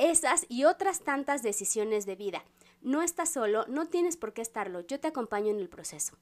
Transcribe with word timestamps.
esas 0.00 0.46
y 0.48 0.64
otras 0.64 1.00
tantas 1.00 1.42
decisiones 1.42 2.06
de 2.06 2.16
vida. 2.16 2.44
No 2.80 3.02
estás 3.02 3.30
solo, 3.30 3.66
no 3.68 3.86
tienes 3.88 4.16
por 4.16 4.32
qué 4.32 4.40
estarlo, 4.40 4.80
yo 4.80 4.98
te 4.98 5.08
acompaño 5.08 5.50
en 5.50 5.58
el 5.58 5.68
proceso. 5.68 6.16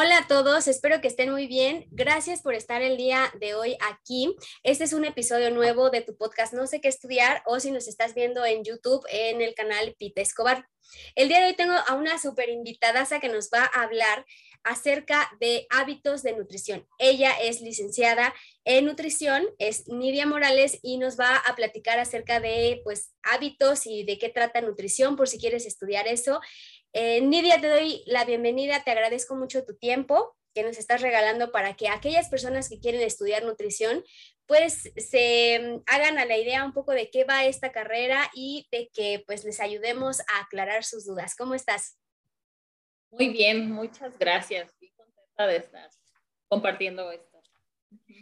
Hola 0.00 0.18
a 0.18 0.28
todos, 0.28 0.68
espero 0.68 1.00
que 1.00 1.08
estén 1.08 1.32
muy 1.32 1.48
bien. 1.48 1.88
Gracias 1.90 2.40
por 2.40 2.54
estar 2.54 2.82
el 2.82 2.96
día 2.96 3.32
de 3.40 3.54
hoy 3.54 3.76
aquí. 3.90 4.32
Este 4.62 4.84
es 4.84 4.92
un 4.92 5.04
episodio 5.04 5.50
nuevo 5.50 5.90
de 5.90 6.02
tu 6.02 6.16
podcast 6.16 6.54
No 6.54 6.68
sé 6.68 6.80
qué 6.80 6.86
estudiar 6.86 7.42
o 7.46 7.58
si 7.58 7.72
nos 7.72 7.88
estás 7.88 8.14
viendo 8.14 8.44
en 8.44 8.62
YouTube 8.62 9.04
en 9.10 9.42
el 9.42 9.54
canal 9.54 9.96
Pita 9.98 10.20
Escobar. 10.20 10.68
El 11.16 11.26
día 11.26 11.40
de 11.40 11.46
hoy 11.46 11.56
tengo 11.56 11.74
a 11.74 11.96
una 11.96 12.16
super 12.20 12.48
invitada 12.48 13.04
que 13.20 13.28
nos 13.28 13.50
va 13.52 13.68
a 13.74 13.82
hablar 13.82 14.24
acerca 14.64 15.30
de 15.40 15.66
hábitos 15.70 16.22
de 16.22 16.34
nutrición. 16.34 16.86
Ella 16.98 17.32
es 17.42 17.60
licenciada 17.60 18.34
en 18.64 18.84
nutrición, 18.84 19.46
es 19.58 19.88
Nidia 19.88 20.26
Morales 20.26 20.78
y 20.82 20.98
nos 20.98 21.18
va 21.18 21.36
a 21.36 21.56
platicar 21.56 21.98
acerca 21.98 22.38
de 22.38 22.80
pues 22.84 23.14
hábitos 23.22 23.86
y 23.86 24.04
de 24.04 24.18
qué 24.18 24.28
trata 24.28 24.60
nutrición 24.60 25.16
por 25.16 25.28
si 25.28 25.38
quieres 25.38 25.66
estudiar 25.66 26.06
eso. 26.06 26.40
Eh, 26.92 27.20
Nidia, 27.20 27.60
te 27.60 27.68
doy 27.68 28.02
la 28.06 28.24
bienvenida, 28.24 28.82
te 28.82 28.90
agradezco 28.90 29.36
mucho 29.36 29.64
tu 29.64 29.76
tiempo 29.76 30.36
que 30.54 30.62
nos 30.62 30.78
estás 30.78 31.02
regalando 31.02 31.52
para 31.52 31.76
que 31.76 31.88
aquellas 31.88 32.28
personas 32.28 32.68
que 32.68 32.80
quieren 32.80 33.02
estudiar 33.02 33.44
nutrición 33.44 34.02
pues 34.46 34.90
se 34.96 35.60
mm, 35.60 35.82
hagan 35.86 36.18
a 36.18 36.24
la 36.24 36.38
idea 36.38 36.64
un 36.64 36.72
poco 36.72 36.92
de 36.92 37.10
qué 37.10 37.24
va 37.24 37.44
esta 37.44 37.70
carrera 37.70 38.30
y 38.34 38.66
de 38.72 38.88
que 38.92 39.22
pues 39.26 39.44
les 39.44 39.60
ayudemos 39.60 40.20
a 40.20 40.40
aclarar 40.40 40.84
sus 40.84 41.04
dudas. 41.04 41.36
¿Cómo 41.36 41.54
estás? 41.54 41.98
Muy 43.10 43.28
bien, 43.28 43.70
muchas 43.70 44.18
gracias. 44.18 44.68
Estoy 44.70 44.90
contenta 44.96 45.46
de 45.46 45.56
estar 45.56 45.90
compartiendo 46.48 47.12
esto. 47.12 47.42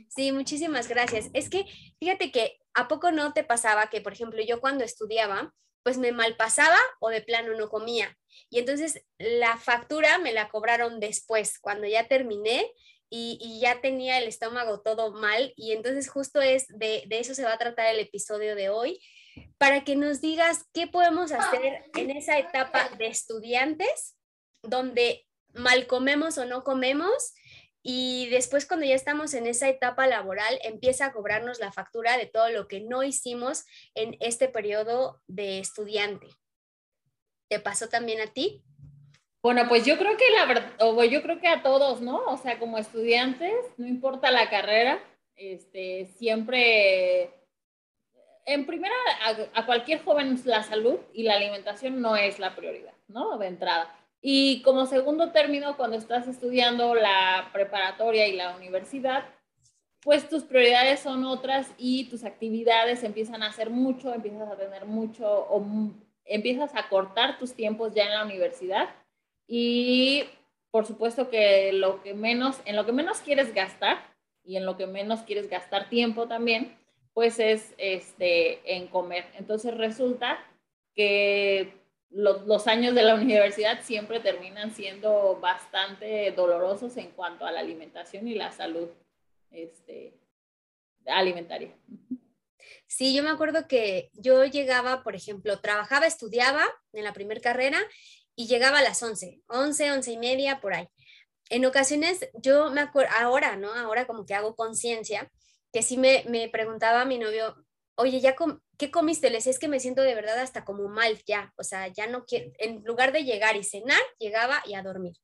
Sí, 0.08 0.32
muchísimas 0.32 0.88
gracias. 0.88 1.30
Es 1.32 1.48
que 1.48 1.64
fíjate 1.98 2.30
que 2.30 2.58
a 2.74 2.88
poco 2.88 3.12
no 3.12 3.32
te 3.32 3.44
pasaba 3.44 3.88
que, 3.88 4.00
por 4.00 4.12
ejemplo, 4.12 4.42
yo 4.42 4.60
cuando 4.60 4.84
estudiaba, 4.84 5.54
pues 5.86 5.98
me 5.98 6.10
malpasaba 6.10 6.80
o 6.98 7.10
de 7.10 7.22
plano 7.22 7.56
no 7.56 7.68
comía. 7.68 8.18
Y 8.50 8.58
entonces 8.58 9.06
la 9.18 9.56
factura 9.56 10.18
me 10.18 10.32
la 10.32 10.48
cobraron 10.48 10.98
después, 10.98 11.60
cuando 11.60 11.86
ya 11.86 12.08
terminé 12.08 12.68
y, 13.08 13.60
ya 13.60 13.80
tenía 13.80 14.18
el 14.18 14.26
estómago 14.26 14.80
todo 14.80 15.12
mal. 15.12 15.52
Y 15.54 15.70
entonces 15.70 16.10
justo 16.10 16.40
es 16.40 16.66
de, 16.70 17.06
eso 17.10 17.36
se 17.36 17.44
va 17.44 17.52
a 17.52 17.58
tratar 17.58 17.86
el 17.86 18.00
episodio 18.00 18.56
de 18.56 18.68
hoy, 18.68 19.00
para 19.58 19.84
que 19.84 19.94
nos 19.94 20.20
digas 20.20 20.64
qué 20.74 20.88
podemos 20.88 21.30
hacer 21.30 21.84
en 21.94 22.10
esa 22.10 22.36
etapa 22.36 22.88
de 22.98 23.06
estudiantes 23.06 24.16
donde 24.64 25.24
mal 25.54 25.86
comemos 25.86 26.36
o 26.36 26.46
no 26.46 26.64
comemos 26.64 27.32
y 27.88 28.28
después 28.30 28.66
cuando 28.66 28.84
ya 28.84 28.96
estamos 28.96 29.32
en 29.32 29.46
esa 29.46 29.68
etapa 29.68 30.08
laboral, 30.08 30.58
empieza 30.64 31.06
a 31.06 31.12
cobrarnos 31.12 31.60
la 31.60 31.70
factura 31.70 32.18
de 32.18 32.26
todo 32.26 32.50
lo 32.50 32.66
que 32.66 32.80
no 32.80 33.04
hicimos 33.04 33.64
en 33.94 34.16
este 34.18 34.48
periodo 34.48 35.22
de 35.28 35.60
estudiante. 35.60 36.26
¿Te 37.48 37.60
pasó 37.60 37.88
también 37.88 38.20
a 38.20 38.26
ti? 38.26 38.64
Bueno, 39.40 39.68
pues 39.68 39.86
yo 39.86 39.96
creo 39.98 40.16
que 40.16 40.28
la 40.30 40.46
verdad, 40.46 40.72
yo 41.08 41.22
creo 41.22 41.38
que 41.38 41.46
a 41.46 41.62
todos, 41.62 42.00
¿no? 42.00 42.24
O 42.24 42.36
sea, 42.36 42.58
como 42.58 42.76
estudiantes, 42.76 43.54
no 43.76 43.86
importa 43.86 44.32
la 44.32 44.50
carrera, 44.50 44.98
este, 45.36 46.06
siempre, 46.18 47.30
en 48.46 48.66
primera, 48.66 48.96
a, 49.26 49.60
a 49.60 49.64
cualquier 49.64 50.02
joven 50.02 50.40
la 50.44 50.64
salud 50.64 50.98
y 51.12 51.22
la 51.22 51.36
alimentación 51.36 52.00
no 52.00 52.16
es 52.16 52.40
la 52.40 52.56
prioridad, 52.56 52.94
¿no? 53.06 53.38
De 53.38 53.46
entrada. 53.46 53.96
Y 54.28 54.60
como 54.62 54.86
segundo 54.86 55.30
término, 55.30 55.76
cuando 55.76 55.96
estás 55.96 56.26
estudiando 56.26 56.96
la 56.96 57.48
preparatoria 57.52 58.26
y 58.26 58.32
la 58.32 58.56
universidad, 58.56 59.24
pues 60.00 60.28
tus 60.28 60.42
prioridades 60.42 60.98
son 60.98 61.24
otras 61.24 61.72
y 61.78 62.06
tus 62.06 62.24
actividades 62.24 63.04
empiezan 63.04 63.44
a 63.44 63.50
hacer 63.50 63.70
mucho, 63.70 64.12
empiezas 64.12 64.50
a 64.50 64.56
tener 64.56 64.84
mucho 64.84 65.46
o 65.48 65.64
empiezas 66.24 66.74
a 66.74 66.88
cortar 66.88 67.38
tus 67.38 67.54
tiempos 67.54 67.94
ya 67.94 68.06
en 68.06 68.14
la 68.14 68.24
universidad 68.24 68.88
y 69.46 70.24
por 70.72 70.86
supuesto 70.86 71.30
que 71.30 71.72
lo 71.72 72.02
que 72.02 72.14
menos 72.14 72.60
en 72.64 72.74
lo 72.74 72.84
que 72.84 72.90
menos 72.90 73.18
quieres 73.18 73.54
gastar 73.54 73.98
y 74.42 74.56
en 74.56 74.66
lo 74.66 74.76
que 74.76 74.88
menos 74.88 75.20
quieres 75.20 75.48
gastar 75.48 75.88
tiempo 75.88 76.26
también, 76.26 76.76
pues 77.14 77.38
es 77.38 77.76
este 77.78 78.74
en 78.74 78.88
comer. 78.88 79.26
Entonces 79.38 79.72
resulta 79.72 80.36
que 80.96 81.85
los, 82.16 82.66
años 82.66 82.94
de 82.94 83.02
la 83.02 83.14
universidad 83.14 83.82
siempre 83.82 84.20
terminan 84.20 84.74
siendo 84.74 85.38
bastante 85.38 86.32
dolorosos 86.32 86.96
en 86.96 87.10
cuanto 87.10 87.44
a 87.44 87.52
la 87.52 87.60
alimentación 87.60 88.26
y 88.26 88.34
la 88.34 88.50
salud 88.52 88.88
este, 89.50 90.14
alimentaria. 91.04 91.76
Sí, 92.86 93.14
yo 93.14 93.22
me 93.22 93.28
acuerdo 93.28 93.68
que 93.68 94.10
yo 94.14 94.46
llegaba, 94.46 95.02
por 95.02 95.14
ejemplo, 95.14 95.60
trabajaba, 95.60 96.06
estudiaba 96.06 96.64
en 96.94 97.04
la 97.04 97.12
primera 97.12 97.40
carrera 97.40 97.78
y 98.34 98.46
llegaba 98.46 98.78
a 98.78 98.82
las 98.82 99.02
11, 99.02 99.42
11, 99.48 99.92
11 99.92 100.12
y 100.12 100.16
media, 100.16 100.60
por 100.60 100.72
ahí. 100.72 100.88
En 101.50 101.66
ocasiones, 101.66 102.30
yo 102.34 102.70
me 102.70 102.80
acuerdo, 102.80 103.12
ahora, 103.18 103.56
¿no? 103.56 103.74
Ahora 103.74 104.06
como 104.06 104.24
que 104.24 104.34
hago 104.34 104.56
conciencia, 104.56 105.30
que 105.70 105.82
sí 105.82 105.98
me, 105.98 106.24
me 106.28 106.48
preguntaba 106.48 107.02
a 107.02 107.04
mi 107.04 107.18
novio, 107.18 107.54
oye, 107.96 108.20
ya 108.20 108.34
¿qué 108.76 108.90
comiste? 108.90 109.30
Le 109.30 109.36
decía, 109.36 109.50
es 109.50 109.58
que 109.58 109.68
me 109.68 109.80
siento 109.80 110.02
de 110.02 110.14
verdad 110.14 110.38
hasta 110.38 110.64
como 110.64 110.88
mal 110.88 111.22
ya, 111.26 111.52
o 111.56 111.64
sea, 111.64 111.88
ya 111.88 112.06
no 112.06 112.24
quiero, 112.24 112.52
en 112.58 112.84
lugar 112.84 113.12
de 113.12 113.24
llegar 113.24 113.56
y 113.56 113.64
cenar, 113.64 114.00
llegaba 114.18 114.62
y 114.66 114.74
a 114.74 114.82
dormir. 114.82 115.16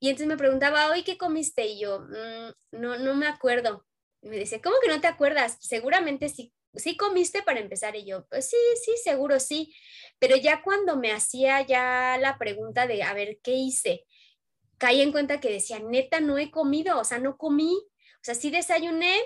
Y 0.00 0.08
entonces 0.08 0.26
me 0.26 0.36
preguntaba, 0.36 0.90
hoy, 0.90 1.04
¿qué 1.04 1.16
comiste? 1.16 1.64
Y 1.66 1.78
yo, 1.78 2.00
mm, 2.00 2.80
no, 2.80 2.98
no 2.98 3.14
me 3.14 3.26
acuerdo. 3.28 3.86
Y 4.20 4.28
me 4.28 4.36
dice, 4.36 4.60
¿cómo 4.60 4.76
que 4.82 4.88
no 4.88 5.00
te 5.00 5.06
acuerdas? 5.06 5.58
Seguramente 5.60 6.28
sí, 6.28 6.52
sí 6.74 6.96
comiste 6.96 7.42
para 7.42 7.60
empezar. 7.60 7.94
Y 7.94 8.04
yo, 8.04 8.26
pues 8.26 8.48
sí, 8.50 8.56
sí, 8.84 8.92
seguro 9.02 9.38
sí. 9.38 9.72
Pero 10.18 10.36
ya 10.36 10.62
cuando 10.62 10.96
me 10.96 11.12
hacía 11.12 11.62
ya 11.62 12.18
la 12.20 12.36
pregunta 12.36 12.86
de, 12.86 13.04
a 13.04 13.14
ver, 13.14 13.38
¿qué 13.42 13.52
hice? 13.52 14.04
Caí 14.78 15.02
en 15.02 15.12
cuenta 15.12 15.40
que 15.40 15.52
decía, 15.52 15.78
neta, 15.78 16.20
no 16.20 16.36
he 16.38 16.50
comido, 16.50 16.98
o 16.98 17.04
sea, 17.04 17.18
no 17.18 17.36
comí. 17.36 17.72
O 17.74 18.24
sea, 18.24 18.34
sí 18.34 18.50
desayuné, 18.50 19.20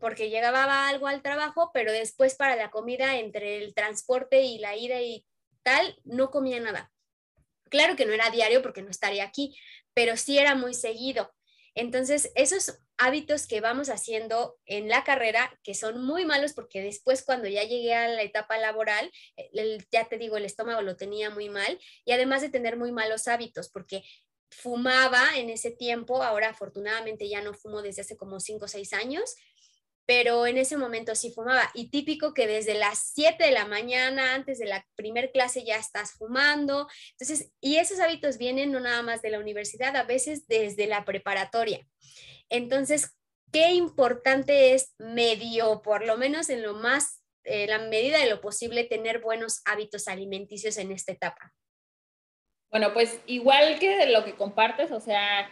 porque 0.00 0.30
llegaba 0.30 0.88
algo 0.88 1.06
al 1.06 1.22
trabajo, 1.22 1.70
pero 1.72 1.92
después 1.92 2.34
para 2.34 2.56
la 2.56 2.70
comida, 2.70 3.18
entre 3.18 3.58
el 3.58 3.74
transporte 3.74 4.42
y 4.42 4.58
la 4.58 4.76
ida 4.76 5.00
y 5.00 5.24
tal, 5.62 5.98
no 6.04 6.30
comía 6.30 6.60
nada. 6.60 6.92
Claro 7.68 7.96
que 7.96 8.06
no 8.06 8.12
era 8.12 8.30
diario 8.30 8.62
porque 8.62 8.82
no 8.82 8.90
estaría 8.90 9.24
aquí, 9.24 9.56
pero 9.94 10.16
sí 10.16 10.38
era 10.38 10.54
muy 10.54 10.74
seguido. 10.74 11.34
Entonces, 11.74 12.32
esos 12.36 12.78
hábitos 12.96 13.46
que 13.46 13.60
vamos 13.60 13.90
haciendo 13.90 14.58
en 14.64 14.88
la 14.88 15.04
carrera, 15.04 15.58
que 15.62 15.74
son 15.74 16.02
muy 16.02 16.24
malos 16.24 16.54
porque 16.54 16.80
después 16.80 17.22
cuando 17.22 17.48
ya 17.48 17.64
llegué 17.64 17.94
a 17.94 18.08
la 18.08 18.22
etapa 18.22 18.56
laboral, 18.56 19.12
ya 19.92 20.08
te 20.08 20.16
digo, 20.16 20.38
el 20.38 20.46
estómago 20.46 20.80
lo 20.80 20.96
tenía 20.96 21.28
muy 21.28 21.50
mal 21.50 21.78
y 22.06 22.12
además 22.12 22.40
de 22.40 22.48
tener 22.48 22.78
muy 22.78 22.92
malos 22.92 23.28
hábitos, 23.28 23.68
porque 23.68 24.02
fumaba 24.50 25.36
en 25.36 25.50
ese 25.50 25.70
tiempo, 25.70 26.22
ahora 26.22 26.50
afortunadamente 26.50 27.28
ya 27.28 27.42
no 27.42 27.52
fumo 27.52 27.82
desde 27.82 28.02
hace 28.02 28.16
como 28.16 28.40
5 28.40 28.64
o 28.64 28.68
6 28.68 28.92
años, 28.94 29.34
pero 30.06 30.46
en 30.46 30.56
ese 30.56 30.76
momento 30.76 31.14
sí 31.14 31.32
fumaba. 31.32 31.70
Y 31.74 31.90
típico 31.90 32.32
que 32.32 32.46
desde 32.46 32.74
las 32.74 33.12
7 33.14 33.44
de 33.44 33.50
la 33.50 33.66
mañana, 33.66 34.34
antes 34.34 34.58
de 34.58 34.66
la 34.66 34.86
primer 34.94 35.32
clase, 35.32 35.64
ya 35.64 35.76
estás 35.76 36.12
fumando. 36.12 36.88
Entonces, 37.18 37.52
y 37.60 37.76
esos 37.76 38.00
hábitos 38.00 38.38
vienen 38.38 38.72
no 38.72 38.80
nada 38.80 39.02
más 39.02 39.20
de 39.22 39.30
la 39.30 39.40
universidad, 39.40 39.94
a 39.96 40.04
veces 40.04 40.46
desde 40.46 40.86
la 40.86 41.04
preparatoria. 41.04 41.86
Entonces, 42.48 43.16
qué 43.52 43.72
importante 43.72 44.74
es 44.74 44.94
medio, 44.98 45.82
por 45.82 46.06
lo 46.06 46.16
menos 46.16 46.48
en 46.48 46.62
lo 46.62 46.74
más, 46.74 47.22
la 47.44 47.78
medida 47.78 48.18
de 48.18 48.28
lo 48.28 48.40
posible, 48.40 48.84
tener 48.84 49.20
buenos 49.20 49.62
hábitos 49.66 50.08
alimenticios 50.08 50.78
en 50.78 50.90
esta 50.90 51.12
etapa. 51.12 51.54
Bueno, 52.70 52.92
pues 52.92 53.20
igual 53.26 53.78
que 53.78 54.06
lo 54.06 54.24
que 54.24 54.34
compartes, 54.34 54.90
o 54.90 55.00
sea, 55.00 55.48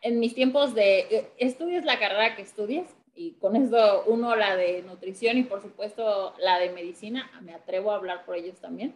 en 0.00 0.18
mis 0.18 0.34
tiempos 0.34 0.74
de 0.74 1.00
eh, 1.00 1.30
estudias 1.38 1.84
la 1.84 1.98
carrera 1.98 2.34
que 2.34 2.42
estudies, 2.42 2.88
y 3.16 3.32
con 3.32 3.56
eso 3.56 4.04
uno 4.06 4.36
la 4.36 4.56
de 4.56 4.82
nutrición 4.82 5.38
y 5.38 5.42
por 5.42 5.62
supuesto 5.62 6.34
la 6.38 6.58
de 6.58 6.70
medicina, 6.70 7.30
me 7.42 7.54
atrevo 7.54 7.90
a 7.90 7.96
hablar 7.96 8.24
por 8.24 8.36
ellos 8.36 8.60
también. 8.60 8.94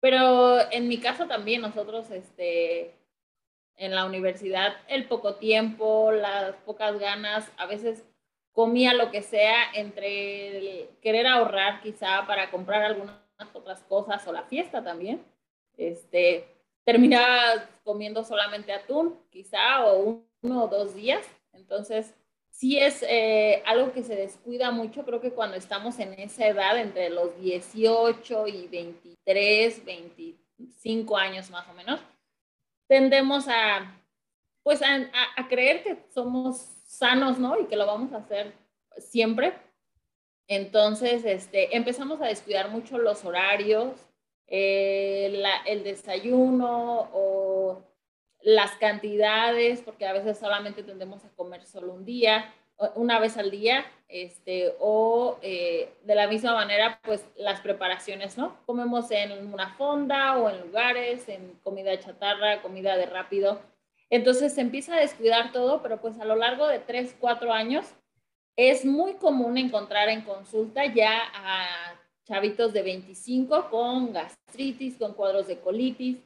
Pero 0.00 0.58
en 0.70 0.88
mi 0.88 0.98
caso 0.98 1.26
también 1.26 1.60
nosotros, 1.60 2.10
este, 2.10 2.94
en 3.76 3.94
la 3.94 4.06
universidad, 4.06 4.76
el 4.88 5.06
poco 5.06 5.34
tiempo, 5.36 6.12
las 6.12 6.54
pocas 6.56 6.98
ganas, 6.98 7.50
a 7.58 7.66
veces 7.66 8.04
comía 8.52 8.94
lo 8.94 9.10
que 9.10 9.22
sea 9.22 9.72
entre 9.74 10.88
querer 11.00 11.26
ahorrar 11.26 11.80
quizá 11.80 12.26
para 12.26 12.50
comprar 12.50 12.82
algunas 12.82 13.16
otras 13.52 13.82
cosas 13.82 14.26
o 14.26 14.32
la 14.32 14.44
fiesta 14.44 14.82
también. 14.82 15.22
Este, 15.76 16.48
terminaba 16.84 17.68
comiendo 17.84 18.24
solamente 18.24 18.72
atún, 18.72 19.16
quizá, 19.30 19.84
o 19.86 20.22
uno 20.42 20.64
o 20.64 20.68
dos 20.68 20.94
días. 20.94 21.24
Entonces, 21.52 22.14
sí 22.58 22.76
es 22.76 23.04
eh, 23.08 23.62
algo 23.66 23.92
que 23.92 24.02
se 24.02 24.16
descuida 24.16 24.72
mucho, 24.72 25.04
creo 25.04 25.20
que 25.20 25.30
cuando 25.30 25.56
estamos 25.56 26.00
en 26.00 26.12
esa 26.14 26.48
edad, 26.48 26.76
entre 26.76 27.08
los 27.08 27.38
18 27.40 28.48
y 28.48 28.66
23, 28.66 29.84
25 29.84 31.16
años 31.16 31.50
más 31.50 31.68
o 31.68 31.72
menos, 31.74 32.00
tendemos 32.88 33.46
a, 33.46 34.02
pues, 34.64 34.82
a, 34.82 35.08
a 35.36 35.48
creer 35.48 35.84
que 35.84 35.98
somos 36.12 36.56
sanos, 36.84 37.38
¿no? 37.38 37.60
Y 37.60 37.66
que 37.66 37.76
lo 37.76 37.86
vamos 37.86 38.12
a 38.12 38.16
hacer 38.16 38.52
siempre. 38.96 39.52
Entonces, 40.48 41.24
este, 41.24 41.76
empezamos 41.76 42.20
a 42.20 42.26
descuidar 42.26 42.70
mucho 42.70 42.98
los 42.98 43.24
horarios, 43.24 43.92
eh, 44.48 45.44
el 45.64 45.84
desayuno 45.84 47.08
o 47.12 47.84
las 48.42 48.72
cantidades, 48.76 49.82
porque 49.82 50.06
a 50.06 50.12
veces 50.12 50.38
solamente 50.38 50.82
tendemos 50.82 51.24
a 51.24 51.30
comer 51.30 51.64
solo 51.64 51.92
un 51.92 52.04
día, 52.04 52.52
una 52.94 53.18
vez 53.18 53.36
al 53.36 53.50
día, 53.50 53.84
este, 54.08 54.74
o 54.78 55.38
eh, 55.42 55.92
de 56.04 56.14
la 56.14 56.28
misma 56.28 56.54
manera, 56.54 57.00
pues 57.04 57.24
las 57.36 57.60
preparaciones, 57.60 58.38
¿no? 58.38 58.56
Comemos 58.66 59.10
en 59.10 59.52
una 59.52 59.74
fonda 59.74 60.38
o 60.38 60.48
en 60.48 60.60
lugares, 60.60 61.28
en 61.28 61.58
comida 61.64 61.98
chatarra, 61.98 62.62
comida 62.62 62.96
de 62.96 63.06
rápido. 63.06 63.60
Entonces 64.10 64.54
se 64.54 64.60
empieza 64.60 64.94
a 64.94 65.00
descuidar 65.00 65.52
todo, 65.52 65.82
pero 65.82 66.00
pues 66.00 66.18
a 66.20 66.24
lo 66.24 66.36
largo 66.36 66.66
de 66.68 66.78
tres, 66.78 67.16
cuatro 67.18 67.52
años 67.52 67.84
es 68.56 68.84
muy 68.84 69.14
común 69.14 69.58
encontrar 69.58 70.08
en 70.08 70.22
consulta 70.22 70.86
ya 70.86 71.22
a 71.34 71.94
chavitos 72.24 72.72
de 72.72 72.82
25 72.82 73.70
con 73.70 74.12
gastritis, 74.12 74.98
con 74.98 75.14
cuadros 75.14 75.46
de 75.46 75.58
colitis, 75.58 76.18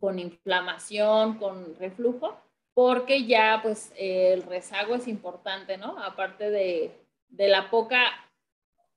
con 0.00 0.18
inflamación, 0.18 1.38
con 1.38 1.74
reflujo, 1.76 2.36
porque 2.74 3.24
ya 3.24 3.60
pues 3.62 3.92
el 3.96 4.42
rezago 4.42 4.94
es 4.94 5.08
importante, 5.08 5.78
¿no? 5.78 5.98
Aparte 6.02 6.50
de, 6.50 6.92
de 7.28 7.48
la 7.48 7.70
poca, 7.70 7.98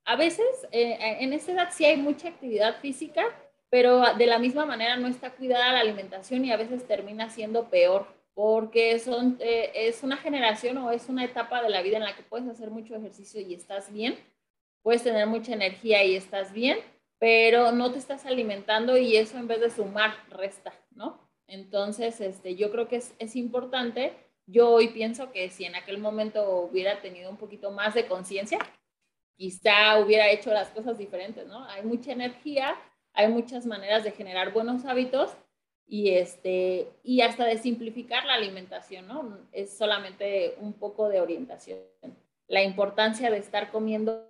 a 0.05 0.15
veces 0.15 0.45
eh, 0.71 0.97
en 1.19 1.33
esta 1.33 1.51
edad 1.53 1.69
sí 1.71 1.85
hay 1.85 1.97
mucha 1.97 2.29
actividad 2.29 2.79
física, 2.79 3.23
pero 3.69 4.01
de 4.15 4.25
la 4.25 4.39
misma 4.39 4.65
manera 4.65 4.97
no 4.97 5.07
está 5.07 5.31
cuidada 5.31 5.71
la 5.71 5.81
alimentación 5.81 6.43
y 6.43 6.51
a 6.51 6.57
veces 6.57 6.87
termina 6.87 7.29
siendo 7.29 7.69
peor, 7.69 8.07
porque 8.33 8.97
son, 8.99 9.37
eh, 9.39 9.71
es 9.75 10.03
una 10.03 10.17
generación 10.17 10.77
o 10.79 10.91
es 10.91 11.07
una 11.09 11.23
etapa 11.23 11.61
de 11.61 11.69
la 11.69 11.81
vida 11.81 11.97
en 11.97 12.03
la 12.03 12.15
que 12.15 12.23
puedes 12.23 12.47
hacer 12.47 12.71
mucho 12.71 12.95
ejercicio 12.95 13.39
y 13.41 13.53
estás 13.53 13.93
bien, 13.93 14.17
puedes 14.81 15.03
tener 15.03 15.27
mucha 15.27 15.53
energía 15.53 16.03
y 16.03 16.15
estás 16.15 16.51
bien, 16.51 16.79
pero 17.19 17.73
no 17.73 17.91
te 17.91 17.99
estás 17.99 18.25
alimentando 18.25 18.97
y 18.97 19.17
eso 19.17 19.37
en 19.37 19.47
vez 19.47 19.59
de 19.59 19.69
sumar, 19.69 20.15
resta, 20.29 20.73
¿no? 20.91 21.19
Entonces, 21.47 22.21
este, 22.21 22.55
yo 22.55 22.71
creo 22.71 22.87
que 22.87 22.95
es, 22.97 23.35
importante. 23.35 24.13
Yo 24.45 24.69
hoy 24.69 24.89
pienso 24.89 25.31
que 25.31 25.49
si 25.49 25.65
en 25.65 25.75
aquel 25.75 25.97
momento 25.97 26.61
hubiera 26.61 27.01
tenido 27.01 27.29
un 27.29 27.37
poquito 27.37 27.71
más 27.71 27.93
de 27.93 28.07
conciencia, 28.07 28.59
quizá 29.35 29.99
hubiera 29.99 30.29
hecho 30.29 30.51
las 30.51 30.69
cosas 30.69 30.97
diferentes, 30.97 31.47
¿no? 31.47 31.65
Hay 31.65 31.83
mucha 31.83 32.11
energía, 32.11 32.75
hay 33.13 33.27
muchas 33.27 33.65
maneras 33.65 34.03
de 34.03 34.11
generar 34.11 34.53
buenos 34.53 34.85
hábitos 34.85 35.35
y, 35.87 36.11
este, 36.11 36.87
y 37.03 37.21
hasta 37.21 37.45
de 37.45 37.57
simplificar 37.57 38.25
la 38.25 38.35
alimentación, 38.35 39.07
¿no? 39.07 39.39
Es 39.51 39.77
solamente 39.77 40.55
un 40.59 40.73
poco 40.73 41.09
de 41.09 41.19
orientación. 41.19 41.79
La 42.47 42.63
importancia 42.63 43.29
de 43.29 43.37
estar 43.37 43.71
comiendo 43.71 44.28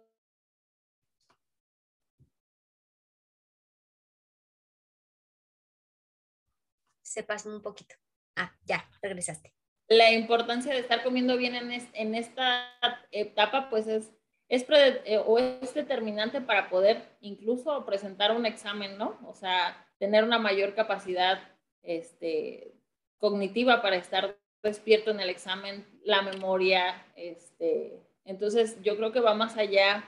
se 7.09 7.23
pasó 7.23 7.49
un 7.49 7.61
poquito. 7.61 7.95
Ah, 8.35 8.53
ya, 8.65 8.87
regresaste. 9.01 9.53
La 9.87 10.11
importancia 10.11 10.71
de 10.71 10.79
estar 10.79 11.03
comiendo 11.03 11.35
bien 11.37 11.55
en, 11.55 11.71
en 11.71 12.15
esta 12.15 12.67
etapa, 13.09 13.69
pues 13.71 13.87
es, 13.87 14.11
es, 14.47 14.65
eh, 14.69 15.17
o 15.25 15.39
es 15.39 15.73
determinante 15.73 16.39
para 16.41 16.69
poder 16.69 17.17
incluso 17.21 17.85
presentar 17.85 18.35
un 18.35 18.45
examen, 18.45 18.97
¿no? 18.99 19.19
O 19.25 19.33
sea, 19.33 19.87
tener 19.97 20.23
una 20.23 20.37
mayor 20.37 20.75
capacidad 20.75 21.41
este, 21.81 22.75
cognitiva 23.17 23.81
para 23.81 23.95
estar 23.95 24.37
despierto 24.61 25.09
en 25.09 25.19
el 25.19 25.29
examen, 25.29 25.87
la 26.03 26.21
memoria, 26.21 27.07
este, 27.15 27.99
entonces 28.25 28.79
yo 28.83 28.95
creo 28.97 29.11
que 29.11 29.21
va 29.21 29.33
más 29.33 29.57
allá 29.57 30.03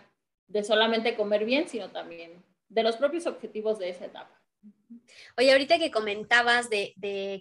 de 0.47 0.63
solamente 0.63 1.15
comer 1.15 1.45
bien, 1.45 1.67
sino 1.67 1.89
también 1.89 2.43
de 2.69 2.83
los 2.83 2.97
propios 2.97 3.25
objetivos 3.25 3.79
de 3.79 3.89
esa 3.89 4.05
etapa. 4.05 4.40
Oye, 5.37 5.51
ahorita 5.51 5.79
que 5.79 5.91
comentabas 5.91 6.69
de, 6.69 6.93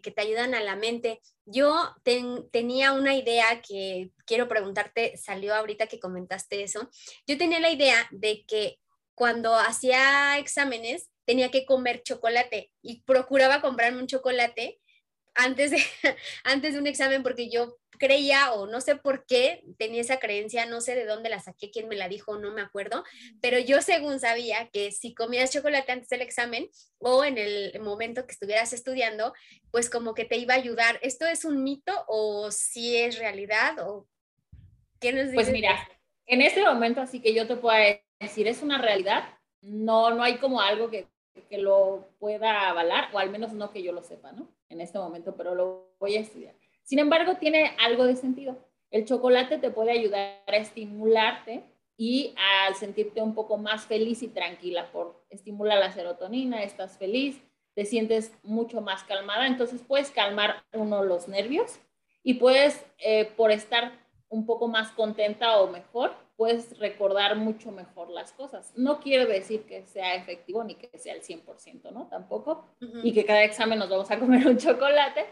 que 0.03 0.11
te 0.11 0.21
ayudan 0.23 0.55
a 0.55 0.61
la 0.61 0.77
mente, 0.77 1.21
yo 1.45 1.95
tenía 2.51 2.93
una 2.93 3.15
idea 3.15 3.61
que 3.61 4.11
quiero 4.27 4.49
preguntarte, 4.49 5.17
salió 5.17 5.55
ahorita 5.55 5.87
que 5.87 6.01
comentaste 6.01 6.63
eso. 6.63 6.89
Yo 7.27 7.39
tenía 7.39 7.61
la 7.61 7.71
idea 7.71 8.09
de 8.11 8.45
que 8.47 8.79
cuando 9.15 9.55
hacía 9.55 10.39
exámenes 10.39 11.11
tenía 11.25 11.51
que 11.51 11.67
comer 11.67 12.03
chocolate 12.03 12.73
y 12.83 13.03
procuraba 13.03 13.61
comprarme 13.61 14.01
un 14.01 14.07
chocolate 14.07 14.81
antes 15.35 15.71
de, 15.71 15.83
antes 16.45 16.75
de 16.75 16.79
un 16.79 16.87
examen 16.87 17.23
porque 17.23 17.51
yo 17.51 17.80
creía 17.99 18.53
o 18.53 18.67
no 18.67 18.81
sé 18.81 18.97
por 18.97 19.27
qué 19.27 19.63
tenía 19.79 20.01
esa 20.01 20.19
creencia, 20.19 20.67
no 20.67 20.81
sé 20.81 20.95
de 20.95 21.05
dónde 21.05 21.29
la 21.29 21.41
saqué, 21.41 21.71
quién 21.71 21.89
me 21.89 21.97
la 21.97 22.09
dijo, 22.09 22.39
no 22.39 22.53
me 22.53 22.63
acuerdo, 22.63 23.05
pero 23.41 23.59
yo 23.59 23.83
según 23.83 24.21
sabía 24.21 24.69
que 24.71 24.93
si 24.93 25.15
comías 25.15 25.53
chocolate 25.53 25.93
antes 25.93 26.09
del 26.09 26.23
examen 26.23 26.69
o 26.99 27.25
en 27.25 27.39
el 27.39 27.79
momento 27.81 28.27
que 28.27 28.33
estuvieras 28.33 28.73
estudiando, 28.73 29.33
pues 29.71 29.91
como 29.91 30.15
que 30.15 30.25
te 30.25 30.37
iba 30.37 30.55
a 30.55 30.59
ayudar. 30.59 30.99
¿Esto 31.03 31.27
es 31.27 31.45
un 31.45 31.63
mito 31.63 31.93
o 32.07 32.51
si 32.51 32.97
es 32.97 33.19
realidad 33.19 33.77
o 33.81 34.07
qué 35.01 35.13
nos 35.13 35.33
Pues 35.35 35.51
mira, 35.51 35.89
en 36.27 36.43
este 36.43 36.63
momento 36.63 37.01
así 37.01 37.21
que 37.21 37.35
yo 37.35 37.47
te 37.47 37.57
puedo 37.57 37.77
decir, 38.19 38.49
es 38.49 38.63
una 38.63 38.81
realidad. 38.81 39.25
No, 39.63 40.11
no 40.11 40.23
hay 40.23 40.39
como 40.39 40.61
algo 40.61 40.91
que, 40.91 41.07
que 41.49 41.59
lo 41.59 42.09
pueda 42.19 42.71
avalar, 42.71 43.11
o 43.13 43.19
al 43.19 43.31
menos 43.31 43.53
no 43.53 43.71
que 43.73 43.83
yo 43.83 43.93
lo 43.93 44.03
sepa, 44.03 44.33
¿no? 44.33 44.49
En 44.69 44.81
este 44.81 44.99
momento, 44.99 45.37
pero 45.37 45.55
lo 45.55 45.95
voy 45.99 46.17
a 46.17 46.21
estudiar. 46.21 46.55
Sin 46.91 46.99
embargo, 46.99 47.37
tiene 47.37 47.77
algo 47.79 48.05
de 48.05 48.17
sentido. 48.17 48.59
El 48.91 49.05
chocolate 49.05 49.59
te 49.59 49.71
puede 49.71 49.93
ayudar 49.93 50.43
a 50.49 50.57
estimularte 50.57 51.63
y 51.97 52.35
a 52.37 52.75
sentirte 52.75 53.23
un 53.23 53.33
poco 53.33 53.59
más 53.59 53.85
feliz 53.85 54.25
y 54.25 54.27
tranquila 54.27 54.91
por 54.91 55.25
estimular 55.31 55.79
la 55.79 55.93
serotonina, 55.93 56.65
estás 56.65 56.99
feliz, 56.99 57.41
te 57.75 57.85
sientes 57.85 58.33
mucho 58.43 58.81
más 58.81 59.05
calmada, 59.05 59.47
entonces 59.47 59.83
puedes 59.87 60.11
calmar 60.11 60.65
uno 60.73 61.05
los 61.05 61.29
nervios 61.29 61.79
y 62.25 62.35
puedes, 62.35 62.85
eh, 62.99 63.27
por 63.37 63.53
estar 63.53 63.93
un 64.29 64.45
poco 64.45 64.67
más 64.67 64.91
contenta 64.91 65.61
o 65.61 65.69
mejor, 65.69 66.13
puedes 66.35 66.77
recordar 66.81 67.37
mucho 67.37 67.71
mejor 67.71 68.11
las 68.11 68.33
cosas. 68.33 68.73
No 68.77 68.99
quiere 68.99 69.27
decir 69.27 69.63
que 69.63 69.87
sea 69.87 70.17
efectivo 70.17 70.65
ni 70.65 70.75
que 70.75 70.99
sea 70.99 71.15
el 71.15 71.23
100%, 71.23 71.93
¿no? 71.93 72.09
Tampoco. 72.09 72.67
Y 73.05 73.13
que 73.13 73.25
cada 73.25 73.45
examen 73.45 73.79
nos 73.79 73.91
vamos 73.91 74.11
a 74.11 74.19
comer 74.19 74.45
un 74.49 74.57
chocolate, 74.57 75.27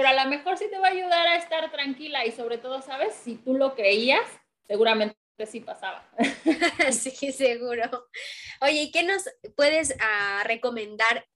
pero 0.00 0.18
a 0.18 0.24
lo 0.24 0.30
mejor 0.30 0.56
sí 0.56 0.64
te 0.70 0.78
va 0.78 0.88
a 0.88 0.92
ayudar 0.92 1.28
a 1.28 1.36
estar 1.36 1.70
tranquila 1.70 2.24
y 2.24 2.32
sobre 2.32 2.56
todo, 2.56 2.80
¿sabes? 2.80 3.12
Si 3.12 3.34
tú 3.34 3.52
lo 3.52 3.74
creías, 3.74 4.26
seguramente 4.66 5.14
sí 5.44 5.60
pasaba. 5.60 6.10
sí, 6.90 7.32
seguro. 7.32 8.08
Oye, 8.62 8.84
¿y 8.84 8.90
qué 8.92 9.02
nos 9.02 9.28
puedes 9.54 9.90
uh, 9.90 10.42
recomendar 10.44 11.26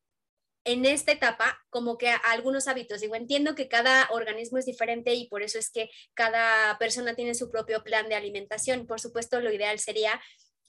en 0.64 0.86
esta 0.86 1.12
etapa 1.12 1.62
como 1.68 1.98
que 1.98 2.08
algunos 2.08 2.66
hábitos. 2.66 3.02
Digo, 3.02 3.16
entiendo 3.16 3.54
que 3.54 3.68
cada 3.68 4.08
organismo 4.10 4.56
es 4.56 4.64
diferente 4.64 5.12
y 5.12 5.28
por 5.28 5.42
eso 5.42 5.58
es 5.58 5.70
que 5.70 5.90
cada 6.14 6.78
persona 6.78 7.14
tiene 7.14 7.34
su 7.34 7.50
propio 7.50 7.84
plan 7.84 8.08
de 8.08 8.14
alimentación. 8.14 8.86
Por 8.86 8.98
supuesto, 8.98 9.42
lo 9.42 9.52
ideal 9.52 9.78
sería 9.78 10.22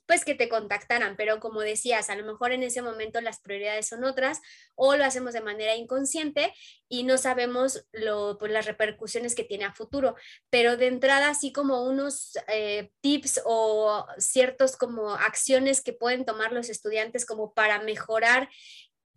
pues 0.06 0.24
que 0.24 0.36
te 0.36 0.50
contactaran, 0.50 1.16
pero 1.16 1.40
como 1.40 1.62
decías, 1.62 2.10
a 2.10 2.16
lo 2.16 2.26
mejor 2.26 2.52
en 2.52 2.64
ese 2.64 2.82
momento 2.82 3.22
las 3.22 3.40
prioridades 3.40 3.88
son 3.88 4.04
otras 4.04 4.42
o 4.76 4.96
lo 4.96 5.06
hacemos 5.06 5.34
de 5.34 5.42
manera 5.42 5.76
inconsciente 5.76 6.54
y 6.88 7.04
no 7.04 7.18
sabemos 7.18 7.86
lo, 7.92 8.38
pues, 8.38 8.52
las 8.52 8.66
repercusiones 8.66 9.36
que 9.36 9.44
tiene 9.44 9.66
a 9.66 9.74
futuro, 9.74 10.16
pero 10.50 10.78
de 10.78 10.88
entrada 10.88 11.30
así 11.30 11.52
como 11.52 11.88
unos 11.88 12.38
eh, 12.48 12.92
tips 13.02 13.42
o 13.46 14.06
ciertos 14.18 14.78
como 14.78 15.12
acciones 15.12 15.82
que 15.82 15.94
pueden 15.94 16.26
tomar 16.26 16.52
los 16.52 16.70
estudiantes 16.70 17.26
como 17.26 17.54
para 17.54 17.80
mejorar 17.82 18.50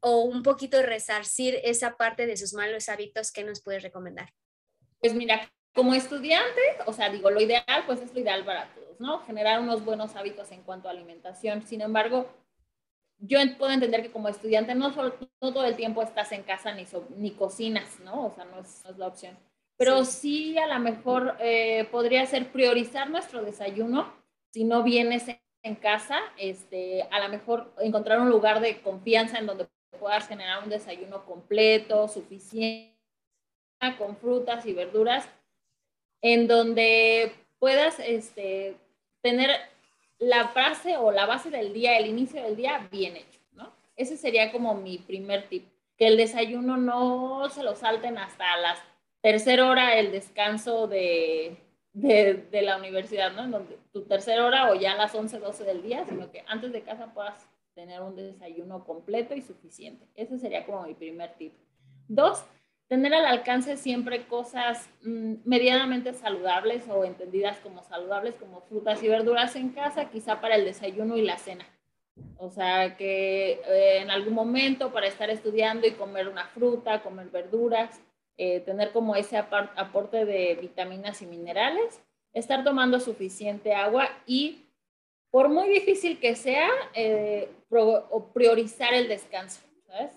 o 0.01 0.23
un 0.23 0.43
poquito 0.43 0.83
resarcir 0.83 1.59
esa 1.65 1.97
parte 1.97 2.27
de 2.27 2.37
sus 2.37 2.55
malos 2.55 2.89
hábitos 2.89 3.33
que 3.33 3.45
nos 3.45 3.63
puedes 3.63 3.83
recomendar. 3.83 4.33
Pues 5.01 5.15
mira, 5.15 5.53
como 5.75 5.95
estudiante, 5.95 6.61
o 6.87 6.93
sea, 6.93 7.09
digo, 7.09 7.31
lo 7.31 7.41
ideal, 7.41 7.85
pues 7.87 8.01
es 8.01 8.13
lo 8.13 8.21
ideal 8.21 8.45
para 8.45 8.69
¿no? 8.99 9.21
Generar 9.21 9.61
unos 9.61 9.85
buenos 9.85 10.17
hábitos 10.17 10.51
en 10.53 10.63
cuanto 10.63 10.89
a 10.89 10.93
alimentación. 10.93 11.63
Sin 11.63 11.81
embargo, 11.81 12.27
yo 13.19 13.39
puedo 13.59 13.73
entender 13.73 14.03
que 14.03 14.13
como 14.13 14.29
estudiante 14.29 14.75
no, 14.75 14.93
solo, 14.93 15.15
todo 15.41 15.65
el 15.65 15.77
tiempo 15.77 16.03
estás 16.03 16.33
en 16.33 16.43
casa 16.43 16.73
ni, 16.73 16.85
ni 17.17 17.33
cocinas, 17.33 18.01
¿no? 18.01 18.27
O 18.27 18.31
sea, 18.31 18.45
no 18.45 18.61
es, 18.61 18.85
la 18.97 19.07
opción. 19.07 19.37
Pero 19.77 20.05
sí, 20.05 20.59
a 20.59 20.67
lo 20.67 20.79
mejor 20.81 21.37
eh, 21.41 21.89
podría 21.91 22.27
ser 22.27 22.51
priorizar 22.51 23.11
nuestro 23.11 23.43
desayuno 23.45 24.13
si 24.53 24.65
no 24.65 24.83
vienes 24.83 25.27
en 25.63 25.75
casa, 25.77 26.19
este, 26.37 27.03
a 27.11 27.21
lo 27.21 27.29
mejor 27.29 27.73
encontrar 27.79 28.21
un 28.21 28.31
lugar 28.31 28.61
de 28.61 28.81
confianza 28.81 29.39
en 29.39 29.47
donde 29.47 29.69
puedas 29.99 30.27
generar 30.29 30.63
un 30.63 30.71
desayuno 30.71 31.25
completo, 31.25 32.09
suficiente, 32.09 32.97
con 33.99 34.17
frutas 34.17 34.67
y 34.67 34.73
verduras, 34.73 35.29
en 36.21 36.49
donde 36.49 37.33
puedas 37.59 37.99
este, 38.01 38.77
tener 39.21 39.51
la 40.19 40.49
frase 40.49 40.97
o 40.97 41.13
la 41.13 41.27
base 41.27 41.51
del 41.51 41.73
día, 41.73 41.99
el 41.99 42.07
inicio 42.07 42.43
del 42.43 42.57
día 42.57 42.89
bien 42.91 43.17
hecho, 43.17 43.41
¿no? 43.53 43.73
Ese 43.97 44.17
sería 44.17 44.53
como 44.53 44.75
mi 44.75 44.99
primer 44.99 45.49
tip, 45.49 45.67
que 45.97 46.07
el 46.07 46.17
desayuno 46.17 46.77
no 46.77 47.49
se 47.51 47.63
lo 47.63 47.75
salten 47.75 48.19
hasta 48.19 48.57
las 48.59 48.79
tercera 49.21 49.69
hora 49.69 49.99
el 49.99 50.13
descanso 50.13 50.87
de, 50.87 51.57
de, 51.93 52.63
la 52.63 52.77
universidad, 52.77 53.33
¿no? 53.33 53.45
En 53.45 53.51
donde 53.51 53.79
tu 53.93 54.03
tercera 54.03 54.45
hora 54.45 54.71
o 54.71 54.75
ya 54.75 54.95
las 54.95 55.15
11, 55.15 55.39
12 55.39 55.65
del 55.65 55.83
día, 55.83 56.05
sino 56.05 56.31
que 56.31 56.45
antes 56.47 56.73
de 56.73 56.83
casa 56.83 57.13
puedas 57.13 57.49
tener 57.75 58.01
un 58.01 58.17
desayuno 58.17 58.85
completo 58.85 59.35
y 59.35 59.43
suficiente. 59.43 60.07
Ese 60.15 60.39
sería 60.39 60.67
como 60.67 60.83
mi 60.83 60.95
primer 60.95 61.35
tip. 61.35 61.53
Dos, 62.09 62.45
tener 62.89 63.13
al 63.13 63.27
alcance 63.27 63.77
siempre 63.77 64.25
cosas 64.25 64.89
mm, 65.03 65.35
medianamente 65.45 66.15
saludables 66.15 66.89
o 66.89 67.05
entendidas 67.05 67.59
como 67.59 67.83
saludables, 67.85 68.35
como 68.35 68.63
frutas 68.63 69.03
y 69.03 69.09
verduras 69.09 69.55
en 69.57 69.71
casa, 69.71 70.07
quizá 70.07 70.41
para 70.41 70.57
el 70.57 70.65
desayuno 70.65 71.17
y 71.17 71.23
la 71.23 71.37
cena. 71.37 71.67
O 72.39 72.51
sea, 72.51 72.97
que 72.97 73.61
eh, 73.67 73.99
en 73.99 74.11
algún 74.11 74.35
momento 74.35 74.93
para 74.93 75.07
estar 75.07 75.31
estudiando 75.31 75.87
y 75.87 75.93
comer 75.93 76.29
una 76.29 76.47
fruta, 76.47 77.03
comer 77.03 77.29
verduras, 77.29 78.01
eh, 78.39 78.61
tener 78.61 78.93
como 78.93 79.15
ese 79.17 79.37
aporte 79.37 80.25
de 80.25 80.57
vitaminas 80.61 81.21
y 81.23 81.27
minerales, 81.27 82.01
estar 82.33 82.65
tomando 82.65 83.01
suficiente 83.01 83.75
agua 83.75 84.09
y, 84.27 84.65
por 85.31 85.49
muy 85.49 85.69
difícil 85.69 86.19
que 86.19 86.35
sea, 86.37 86.69
eh, 86.95 87.51
priorizar 88.33 88.95
el 88.95 89.09
descanso, 89.09 89.61
¿sabes? 89.87 90.13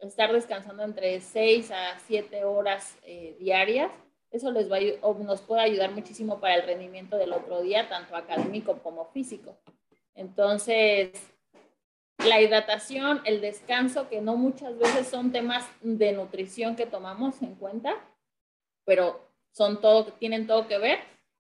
Estar 0.00 0.32
descansando 0.32 0.82
entre 0.82 1.20
6 1.20 1.70
a 1.70 1.98
7 2.06 2.44
horas 2.44 2.96
eh, 3.02 3.36
diarias. 3.38 3.90
Eso 4.30 4.50
les 4.50 4.70
va 4.70 4.76
a, 4.76 5.24
nos 5.24 5.40
puede 5.42 5.62
ayudar 5.62 5.92
muchísimo 5.92 6.40
para 6.40 6.56
el 6.56 6.62
rendimiento 6.62 7.16
del 7.16 7.32
otro 7.32 7.62
día, 7.62 7.88
tanto 7.88 8.16
académico 8.16 8.78
como 8.82 9.06
físico. 9.06 9.56
Entonces, 10.14 11.12
la 12.18 12.40
hidratación, 12.40 13.20
el 13.24 13.40
descanso, 13.40 14.08
que 14.08 14.20
no 14.20 14.36
muchas 14.36 14.78
veces 14.78 15.06
son 15.06 15.32
temas 15.32 15.66
de 15.80 16.12
nutrición 16.12 16.76
que 16.76 16.86
tomamos 16.86 17.40
en 17.42 17.54
cuenta, 17.54 17.94
pero 18.84 19.20
son 19.52 19.80
todo, 19.80 20.12
tienen 20.14 20.46
todo 20.46 20.66
que 20.66 20.78
ver. 20.78 20.98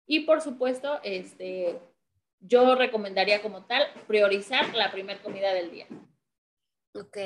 Y 0.06 0.20
por 0.20 0.40
supuesto, 0.40 1.00
este, 1.02 1.80
yo 2.40 2.74
recomendaría 2.74 3.40
como 3.42 3.64
tal 3.64 3.86
priorizar 4.06 4.74
la 4.74 4.92
primera 4.92 5.22
comida 5.22 5.52
del 5.54 5.70
día. 5.70 5.86
Ok. 6.94 7.16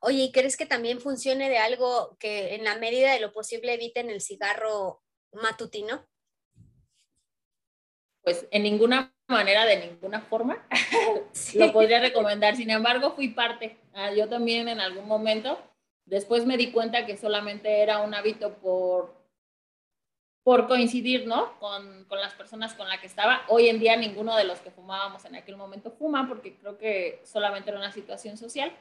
Oye, 0.00 0.24
¿y 0.24 0.32
crees 0.32 0.56
que 0.56 0.66
también 0.66 1.00
funcione 1.00 1.48
de 1.48 1.58
algo 1.58 2.16
que 2.18 2.54
en 2.54 2.64
la 2.64 2.76
medida 2.76 3.12
de 3.12 3.20
lo 3.20 3.32
posible 3.32 3.74
eviten 3.74 4.10
el 4.10 4.20
cigarro 4.20 5.02
matutino? 5.32 6.06
Pues 8.22 8.46
en 8.50 8.64
ninguna 8.64 9.14
manera, 9.28 9.64
de 9.64 9.78
ninguna 9.78 10.20
forma, 10.20 10.66
lo 11.54 11.72
podría 11.72 12.00
recomendar. 12.00 12.56
Sin 12.56 12.70
embargo, 12.70 13.12
fui 13.12 13.28
parte. 13.28 13.78
Ah, 13.94 14.12
yo 14.12 14.28
también 14.28 14.68
en 14.68 14.80
algún 14.80 15.06
momento, 15.06 15.58
después 16.04 16.44
me 16.44 16.56
di 16.56 16.72
cuenta 16.72 17.06
que 17.06 17.16
solamente 17.16 17.82
era 17.82 18.00
un 18.00 18.14
hábito 18.14 18.54
por, 18.58 19.14
por 20.42 20.66
coincidir, 20.66 21.26
¿no? 21.26 21.58
Con, 21.58 22.04
con 22.06 22.20
las 22.20 22.34
personas 22.34 22.74
con 22.74 22.88
las 22.88 23.00
que 23.00 23.06
estaba. 23.06 23.42
Hoy 23.48 23.68
en 23.68 23.78
día 23.78 23.96
ninguno 23.96 24.36
de 24.36 24.44
los 24.44 24.58
que 24.58 24.70
fumábamos 24.70 25.24
en 25.24 25.36
aquel 25.36 25.56
momento 25.56 25.92
fuma 25.92 26.28
porque 26.28 26.56
creo 26.56 26.78
que 26.78 27.22
solamente 27.24 27.70
era 27.70 27.78
una 27.78 27.92
situación 27.92 28.36
social. 28.36 28.76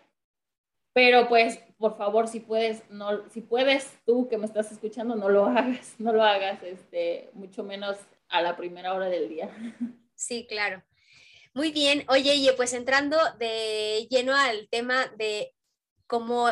Pero 0.96 1.28
pues, 1.28 1.60
por 1.78 1.98
favor, 1.98 2.30
si 2.30 2.40
puedes, 2.40 2.90
no, 2.90 3.30
si 3.30 3.42
puedes, 3.42 4.00
tú 4.06 4.30
que 4.30 4.38
me 4.38 4.46
estás 4.46 4.72
escuchando, 4.72 5.14
no 5.18 5.28
lo 5.28 5.46
hagas, 5.46 5.96
no 6.00 6.14
lo 6.14 6.24
hagas, 6.24 6.64
este, 6.64 7.30
mucho 7.34 7.66
menos 7.66 7.98
a 8.30 8.42
la 8.42 8.56
primera 8.56 8.94
hora 8.94 9.08
del 9.08 9.30
día. 9.30 9.50
Sí, 10.18 10.48
claro. 10.48 10.82
Muy 11.54 11.74
bien. 11.74 12.06
Oye, 12.08 12.54
pues 12.56 12.72
entrando 12.72 13.18
de 13.38 14.08
lleno 14.10 14.34
al 14.34 14.70
tema 14.70 15.08
de 15.18 15.54
cómo, 16.08 16.48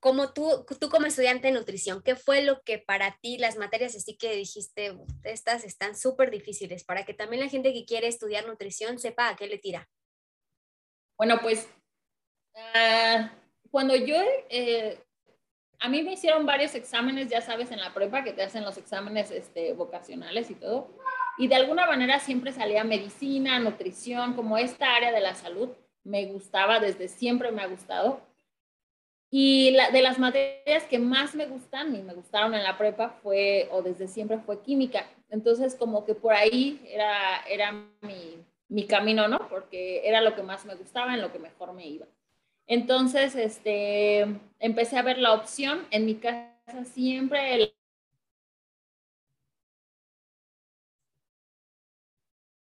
cómo 0.00 0.32
tú, 0.32 0.64
tú 0.80 0.88
como 0.88 1.04
estudiante 1.04 1.48
de 1.48 1.52
nutrición, 1.52 2.02
¿qué 2.02 2.16
fue 2.16 2.42
lo 2.42 2.62
que 2.62 2.78
para 2.78 3.18
ti 3.20 3.36
las 3.36 3.58
materias 3.58 3.94
así 3.94 4.16
que 4.16 4.34
dijiste, 4.34 4.96
estas 5.24 5.64
están 5.64 5.94
súper 5.94 6.30
difíciles, 6.30 6.84
para 6.84 7.04
que 7.04 7.12
también 7.12 7.42
la 7.42 7.50
gente 7.50 7.74
que 7.74 7.84
quiere 7.84 8.06
estudiar 8.08 8.46
nutrición 8.46 8.98
sepa 8.98 9.28
a 9.28 9.36
qué 9.36 9.46
le 9.46 9.58
tira? 9.58 9.86
Bueno, 11.18 11.38
pues 11.42 11.68
uh, 12.54 13.41
cuando 13.72 13.96
yo, 13.96 14.16
eh, 14.50 14.98
a 15.80 15.88
mí 15.88 16.02
me 16.02 16.12
hicieron 16.12 16.44
varios 16.44 16.74
exámenes, 16.74 17.28
ya 17.28 17.40
sabes, 17.40 17.70
en 17.70 17.80
la 17.80 17.92
prepa 17.94 18.22
que 18.22 18.34
te 18.34 18.42
hacen 18.42 18.64
los 18.64 18.76
exámenes 18.76 19.30
este, 19.30 19.72
vocacionales 19.72 20.50
y 20.50 20.54
todo, 20.54 20.90
y 21.38 21.48
de 21.48 21.54
alguna 21.54 21.86
manera 21.86 22.20
siempre 22.20 22.52
salía 22.52 22.84
medicina, 22.84 23.58
nutrición, 23.58 24.34
como 24.34 24.58
esta 24.58 24.94
área 24.94 25.10
de 25.10 25.22
la 25.22 25.34
salud, 25.34 25.70
me 26.04 26.26
gustaba, 26.26 26.80
desde 26.80 27.08
siempre 27.08 27.50
me 27.50 27.62
ha 27.62 27.66
gustado. 27.66 28.20
Y 29.30 29.74
de 29.92 30.02
las 30.02 30.18
materias 30.18 30.84
que 30.84 30.98
más 30.98 31.34
me 31.34 31.46
gustan 31.46 31.96
y 31.96 32.02
me 32.02 32.12
gustaron 32.12 32.54
en 32.54 32.64
la 32.64 32.76
prepa 32.76 33.08
fue, 33.22 33.68
o 33.70 33.80
desde 33.80 34.06
siempre 34.06 34.38
fue 34.38 34.60
química. 34.60 35.06
Entonces, 35.30 35.74
como 35.74 36.04
que 36.04 36.14
por 36.14 36.34
ahí 36.34 36.78
era, 36.86 37.42
era 37.48 37.72
mi, 38.02 38.44
mi 38.68 38.86
camino, 38.86 39.28
¿no? 39.28 39.48
Porque 39.48 40.06
era 40.06 40.20
lo 40.20 40.34
que 40.34 40.42
más 40.42 40.66
me 40.66 40.74
gustaba, 40.74 41.14
en 41.14 41.22
lo 41.22 41.32
que 41.32 41.38
mejor 41.38 41.72
me 41.72 41.86
iba. 41.86 42.06
Entonces, 42.72 43.34
este, 43.34 44.20
empecé 44.58 44.96
a 44.96 45.02
ver 45.02 45.18
la 45.18 45.34
opción. 45.34 45.86
En 45.90 46.06
mi 46.06 46.14
casa 46.14 46.86
siempre 46.86 47.74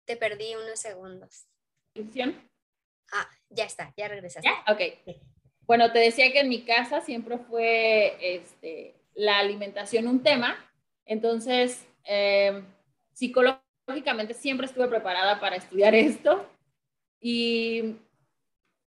Te 0.06 0.18
perdí 0.18 0.56
unos 0.56 0.80
segundos. 0.80 1.46
Ah, 3.14 3.30
ya 3.52 3.66
está, 3.66 3.94
ya 3.96 4.08
regresaste. 4.08 4.50
¿Ya? 4.50 4.74
Ok. 4.74 4.82
Bueno, 5.68 5.92
te 5.92 6.00
decía 6.00 6.32
que 6.32 6.40
en 6.40 6.50
mi 6.50 6.64
casa 6.64 7.02
siempre 7.02 7.38
fue 7.38 8.18
este, 8.20 8.96
la 9.14 9.38
alimentación 9.38 10.08
un 10.08 10.24
tema. 10.24 10.58
Entonces, 11.06 11.88
em, 12.06 12.66
psicológicamente 13.14 14.34
siempre 14.34 14.66
estuve 14.66 14.88
preparada 14.88 15.40
para 15.40 15.58
estudiar 15.58 15.94
esto. 15.96 16.44
Y 17.20 17.98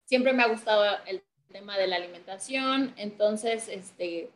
siempre 0.08 0.34
me 0.34 0.42
ha 0.42 0.48
gustado 0.48 0.84
el 1.06 1.22
tema 1.52 1.78
de 1.78 1.88
la 1.88 1.98
alimentación, 1.98 2.94
entonces 2.98 3.68
este, 3.68 4.32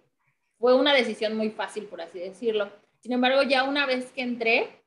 fue 0.60 0.76
una 0.76 0.94
decisión 0.94 1.36
muy 1.36 1.50
fácil, 1.50 1.86
por 1.86 2.02
así 2.02 2.20
decirlo. 2.20 2.70
Sin 3.00 3.14
embargo, 3.14 3.42
ya 3.44 3.64
una 3.64 3.86
vez 3.86 4.12
que 4.12 4.22
entré, 4.22 4.84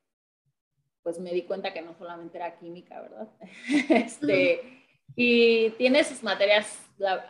pues 1.02 1.18
me 1.18 1.32
di 1.32 1.42
cuenta 1.42 1.72
que 1.72 1.82
no 1.82 1.94
solamente 1.94 2.36
era 2.36 2.58
química, 2.58 3.00
¿verdad? 3.00 3.28
este, 3.88 4.84
y 5.16 5.70
tiene 5.70 6.04
sus 6.04 6.22
materias, 6.22 6.80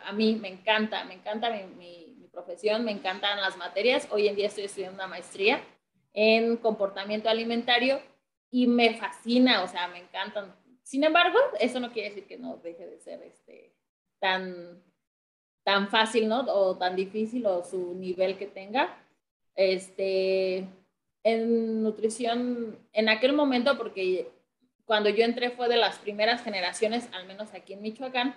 a 0.05 0.11
mí 0.11 0.35
me 0.35 0.49
encanta, 0.49 1.05
me 1.05 1.13
encanta 1.15 1.49
mi, 1.49 1.63
mi, 1.75 2.11
profesión, 2.31 2.83
me 2.83 2.91
encantan 2.91 3.39
las 3.39 3.55
materias. 3.55 4.09
Hoy 4.11 4.27
en 4.27 4.35
día 4.35 4.47
estoy 4.47 4.65
estudiando 4.65 4.95
una 4.95 5.07
maestría 5.07 5.63
en 6.11 6.57
comportamiento 6.57 7.29
alimentario 7.29 8.01
y 8.51 8.67
me 8.67 8.95
fascina, 8.95 9.63
o 9.63 9.67
sea, 9.69 9.87
me 9.87 9.99
encantan 9.99 10.53
sin 10.85 11.03
embargo, 11.03 11.39
eso 11.59 11.79
no 11.79 11.91
quiere 11.91 12.09
decir 12.09 12.27
que 12.27 12.37
no 12.37 12.57
deje 12.57 12.85
de 12.85 12.99
ser 12.99 13.23
este, 13.23 13.73
tan, 14.19 14.83
tan 15.63 15.89
fácil, 15.89 16.27
¿no? 16.27 16.41
O 16.41 16.77
tan 16.77 16.95
difícil 16.95 17.43
o 17.47 17.63
su 17.63 17.95
nivel 17.95 18.37
que 18.37 18.45
tenga. 18.45 18.95
Este, 19.55 20.67
en 21.23 21.81
nutrición, 21.81 22.77
en 22.93 23.09
aquel 23.09 23.33
momento, 23.33 23.79
porque 23.79 24.29
cuando 24.85 25.09
yo 25.09 25.25
entré 25.25 25.49
fue 25.49 25.67
de 25.69 25.77
las 25.77 25.97
primeras 25.97 26.43
generaciones, 26.43 27.09
al 27.13 27.25
menos 27.25 27.51
aquí 27.55 27.73
en 27.73 27.81
Michoacán, 27.81 28.35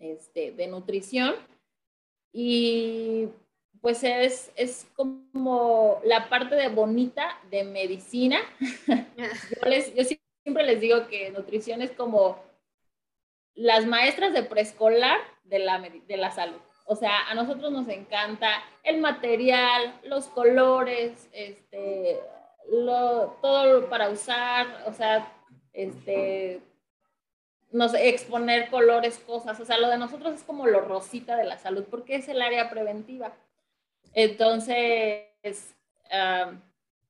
este, 0.00 0.50
de 0.50 0.66
nutrición. 0.66 1.36
Y 2.32 3.28
pues 3.80 4.02
es, 4.02 4.50
es 4.56 4.88
como 4.96 6.00
la 6.04 6.28
parte 6.28 6.56
de 6.56 6.68
bonita 6.68 7.38
de 7.48 7.62
medicina. 7.62 8.40
yo, 9.96 10.04
siempre 10.44 10.64
les 10.64 10.80
digo 10.80 11.08
que 11.08 11.30
nutrición 11.30 11.82
es 11.82 11.90
como 11.90 12.38
las 13.54 13.86
maestras 13.86 14.32
de 14.32 14.42
preescolar 14.42 15.18
de 15.44 15.58
la, 15.58 15.80
de 15.80 16.16
la 16.16 16.30
salud. 16.30 16.60
O 16.86 16.96
sea, 16.96 17.28
a 17.30 17.34
nosotros 17.34 17.72
nos 17.72 17.88
encanta 17.88 18.62
el 18.82 19.00
material, 19.00 19.98
los 20.04 20.26
colores, 20.26 21.30
este, 21.32 22.20
lo, 22.70 23.38
todo 23.40 23.88
para 23.88 24.10
usar, 24.10 24.84
o 24.86 24.92
sea, 24.92 25.32
este, 25.72 26.60
no 27.72 27.88
sé, 27.88 28.10
exponer 28.10 28.68
colores, 28.68 29.18
cosas. 29.20 29.58
O 29.60 29.64
sea, 29.64 29.78
lo 29.78 29.88
de 29.88 29.96
nosotros 29.96 30.34
es 30.34 30.42
como 30.42 30.66
lo 30.66 30.82
rosita 30.82 31.36
de 31.36 31.44
la 31.44 31.56
salud, 31.56 31.84
porque 31.90 32.16
es 32.16 32.28
el 32.28 32.42
área 32.42 32.68
preventiva. 32.68 33.32
Entonces, 34.12 35.74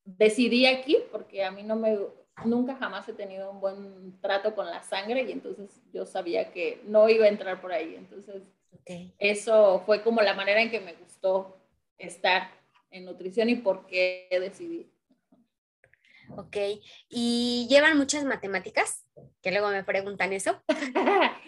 decidí 0.04 0.66
aquí 0.66 0.98
porque 1.10 1.44
a 1.44 1.50
mí 1.50 1.64
no 1.64 1.74
me, 1.74 1.98
nunca 2.44 2.76
jamás 2.76 3.08
he 3.08 3.12
tenido 3.12 3.50
un 3.50 3.60
buen 3.60 4.20
trato 4.20 4.54
con 4.54 4.66
la 4.66 4.82
sangre 4.82 5.22
y 5.22 5.32
entonces 5.32 5.82
yo 5.92 6.04
sabía 6.04 6.50
que 6.52 6.80
no 6.84 7.08
iba 7.08 7.26
a 7.26 7.28
entrar 7.28 7.60
por 7.60 7.72
ahí. 7.72 7.94
Entonces, 7.96 8.42
eso 9.18 9.82
fue 9.86 10.02
como 10.02 10.20
la 10.20 10.34
manera 10.34 10.60
en 10.60 10.70
que 10.70 10.80
me 10.80 10.94
gustó 10.94 11.56
estar 11.98 12.50
en 12.90 13.04
nutrición 13.04 13.48
y 13.48 13.56
por 13.56 13.86
qué 13.86 14.28
decidí. 14.30 14.90
Ok, 16.36 16.56
¿y 17.08 17.66
llevan 17.68 17.98
muchas 17.98 18.24
matemáticas? 18.24 19.04
Que 19.42 19.50
luego 19.50 19.68
me 19.68 19.84
preguntan 19.84 20.32
eso. 20.32 20.62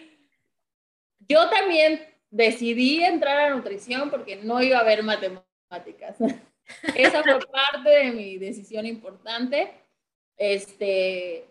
yo 1.27 1.49
también 1.49 2.01
decidí 2.29 3.03
entrar 3.03 3.37
a 3.39 3.55
nutrición 3.55 4.09
porque 4.09 4.37
no 4.37 4.61
iba 4.61 4.77
a 4.77 4.81
haber 4.81 5.03
matemáticas. 5.03 6.17
Esa 6.95 7.23
fue 7.23 7.39
parte 7.51 7.89
de 7.89 8.11
mi 8.11 8.37
decisión 8.37 8.85
importante. 8.85 9.86
Este, 10.37 11.45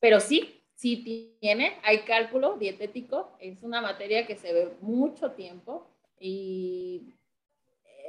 pero 0.00 0.20
sí, 0.20 0.62
sí 0.74 1.38
tiene, 1.40 1.78
hay 1.84 2.00
cálculo 2.00 2.56
dietético, 2.56 3.36
es 3.38 3.62
una 3.62 3.80
materia 3.80 4.26
que 4.26 4.36
se 4.36 4.52
ve 4.52 4.72
mucho 4.80 5.30
tiempo 5.32 5.86
y 6.18 7.14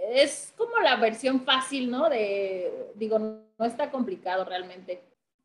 es 0.10 0.54
como 0.58 0.78
la 0.80 0.96
versión 0.96 1.42
fácil, 1.42 1.90
¿no? 1.90 2.10
De, 2.10 2.92
digo, 2.96 3.20
no 3.20 3.66
está 3.66 3.92
complicado 3.92 4.44
realmente 4.44 5.02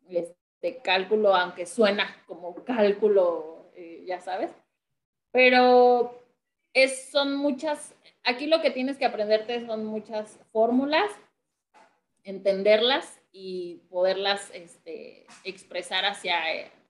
este 0.09 0.79
cálculo, 0.83 1.35
aunque 1.35 1.67
suena 1.67 2.23
como 2.27 2.65
cálculo, 2.65 3.71
eh, 3.75 4.05
ya 4.07 4.21
sabes, 4.21 4.51
pero 5.31 6.19
es, 6.73 7.11
son 7.11 7.37
muchas, 7.37 7.95
aquí 8.25 8.47
lo 8.47 8.61
que 8.61 8.71
tienes 8.71 8.97
que 8.97 9.05
aprenderte 9.05 9.65
son 9.67 9.85
muchas 9.85 10.41
fórmulas, 10.51 11.11
entenderlas 12.25 13.18
y 13.33 13.83
poderlas 13.91 14.51
este, 14.53 15.27
expresar 15.45 16.05
hacia, 16.05 16.39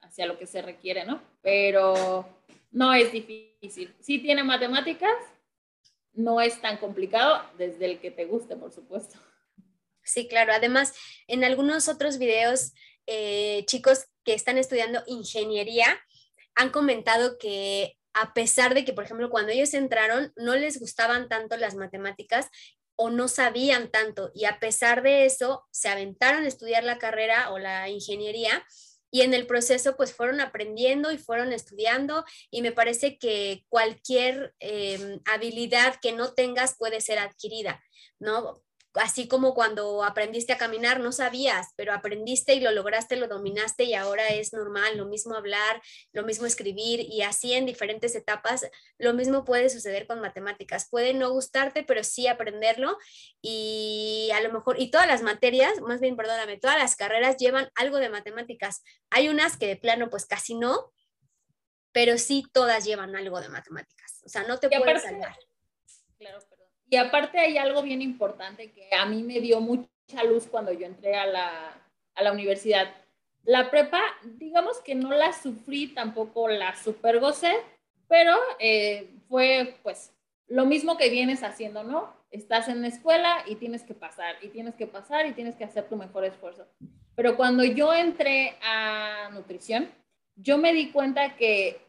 hacia 0.01 0.25
lo 0.25 0.37
que 0.37 0.47
se 0.47 0.61
requiere, 0.61 1.05
¿no? 1.05 1.21
Pero 1.41 2.27
no 2.71 2.93
es 2.93 3.11
difícil. 3.11 3.93
Sí 3.99 4.19
tiene 4.19 4.43
matemáticas, 4.43 5.15
no 6.13 6.41
es 6.41 6.59
tan 6.61 6.77
complicado 6.77 7.43
desde 7.57 7.85
el 7.85 7.99
que 7.99 8.11
te 8.11 8.25
guste, 8.25 8.55
por 8.55 8.71
supuesto. 8.71 9.19
Sí, 10.03 10.27
claro. 10.27 10.53
Además, 10.53 10.93
en 11.27 11.43
algunos 11.43 11.87
otros 11.87 12.17
videos, 12.17 12.73
eh, 13.05 13.63
chicos 13.65 14.07
que 14.23 14.33
están 14.33 14.57
estudiando 14.57 15.03
ingeniería 15.07 15.99
han 16.55 16.71
comentado 16.71 17.37
que 17.37 17.97
a 18.13 18.33
pesar 18.33 18.73
de 18.73 18.83
que, 18.85 18.93
por 18.93 19.03
ejemplo, 19.03 19.29
cuando 19.29 19.51
ellos 19.51 19.73
entraron, 19.73 20.33
no 20.35 20.55
les 20.55 20.79
gustaban 20.79 21.29
tanto 21.29 21.57
las 21.57 21.75
matemáticas 21.75 22.49
o 23.01 23.09
no 23.09 23.29
sabían 23.29 23.89
tanto 23.91 24.29
y 24.35 24.43
a 24.43 24.59
pesar 24.59 25.01
de 25.03 25.25
eso 25.25 25.65
se 25.71 25.87
aventaron 25.87 26.43
a 26.43 26.49
estudiar 26.49 26.83
la 26.83 26.99
carrera 26.99 27.49
o 27.51 27.57
la 27.57 27.87
ingeniería 27.87 28.65
y 29.09 29.21
en 29.21 29.33
el 29.33 29.47
proceso 29.47 29.95
pues 29.95 30.13
fueron 30.13 30.41
aprendiendo 30.41 31.09
y 31.13 31.17
fueron 31.17 31.53
estudiando 31.53 32.25
y 32.51 32.61
me 32.61 32.73
parece 32.73 33.17
que 33.17 33.63
cualquier 33.69 34.53
em, 34.59 35.21
habilidad 35.23 35.95
que 36.01 36.11
no 36.11 36.33
tengas 36.33 36.75
puede 36.77 36.99
ser 36.99 37.19
adquirida, 37.19 37.81
¿no? 38.19 38.61
Así 38.93 39.27
como 39.27 39.53
cuando 39.53 40.03
aprendiste 40.03 40.53
a 40.53 40.57
caminar, 40.57 40.99
no 40.99 41.11
sabías, 41.11 41.67
pero 41.75 41.93
aprendiste 41.93 42.53
y 42.55 42.59
lo 42.59 42.71
lograste, 42.71 43.15
lo 43.15 43.27
dominaste 43.27 43.83
y 43.83 43.93
ahora 43.93 44.27
es 44.29 44.53
normal, 44.53 44.97
lo 44.97 45.05
mismo 45.05 45.35
hablar, 45.35 45.81
lo 46.11 46.23
mismo 46.23 46.45
escribir 46.45 47.01
y 47.01 47.21
así 47.21 47.53
en 47.53 47.65
diferentes 47.65 48.15
etapas, 48.15 48.67
lo 48.97 49.13
mismo 49.13 49.45
puede 49.45 49.69
suceder 49.69 50.07
con 50.07 50.21
matemáticas. 50.21 50.89
Puede 50.89 51.13
no 51.13 51.29
gustarte, 51.31 51.83
pero 51.83 52.03
sí 52.03 52.27
aprenderlo 52.27 52.97
y 53.41 54.29
a 54.33 54.41
lo 54.41 54.51
mejor, 54.51 54.79
y 54.79 54.91
todas 54.91 55.07
las 55.07 55.21
materias, 55.21 55.79
más 55.81 55.99
bien, 55.99 56.15
perdóname, 56.15 56.57
todas 56.57 56.77
las 56.77 56.95
carreras 56.95 57.37
llevan 57.37 57.69
algo 57.75 57.97
de 57.97 58.09
matemáticas. 58.09 58.83
Hay 59.09 59.29
unas 59.29 59.57
que 59.57 59.67
de 59.67 59.75
plano 59.75 60.09
pues 60.09 60.25
casi 60.25 60.55
no, 60.55 60.91
pero 61.91 62.17
sí 62.17 62.45
todas 62.51 62.85
llevan 62.85 63.15
algo 63.15 63.39
de 63.41 63.49
matemáticas. 63.49 64.21
O 64.25 64.29
sea, 64.29 64.43
no 64.43 64.59
te 64.59 64.69
puedes 64.69 65.03
salvar. 65.03 65.37
Claro, 66.17 66.39
y 66.89 66.95
aparte 66.95 67.39
hay 67.39 67.57
algo 67.57 67.81
bien 67.81 68.01
importante 68.01 68.71
que 68.71 68.89
a 68.95 69.05
mí 69.05 69.23
me 69.23 69.39
dio 69.39 69.61
mucha 69.61 70.23
luz 70.27 70.47
cuando 70.47 70.73
yo 70.73 70.85
entré 70.85 71.15
a 71.15 71.25
la, 71.25 71.81
a 72.15 72.23
la 72.23 72.31
universidad. 72.31 72.93
La 73.43 73.69
prepa, 73.69 74.01
digamos 74.23 74.79
que 74.79 74.95
no 74.95 75.11
la 75.11 75.33
sufrí, 75.33 75.87
tampoco 75.87 76.47
la 76.47 76.75
super 76.75 77.19
gocé, 77.19 77.53
pero 78.07 78.35
eh, 78.59 79.09
fue 79.27 79.77
pues 79.83 80.11
lo 80.47 80.65
mismo 80.65 80.97
que 80.97 81.09
vienes 81.09 81.43
haciendo, 81.43 81.83
¿no? 81.83 82.13
Estás 82.31 82.67
en 82.67 82.81
la 82.81 82.87
escuela 82.87 83.43
y 83.45 83.55
tienes 83.55 83.83
que 83.83 83.93
pasar, 83.93 84.35
y 84.41 84.49
tienes 84.49 84.75
que 84.75 84.87
pasar, 84.87 85.25
y 85.27 85.33
tienes 85.33 85.55
que 85.55 85.63
hacer 85.63 85.87
tu 85.87 85.95
mejor 85.95 86.25
esfuerzo. 86.25 86.67
Pero 87.15 87.37
cuando 87.37 87.63
yo 87.63 87.93
entré 87.93 88.57
a 88.63 89.29
nutrición, 89.31 89.91
yo 90.35 90.57
me 90.57 90.73
di 90.73 90.91
cuenta 90.91 91.35
que 91.35 91.79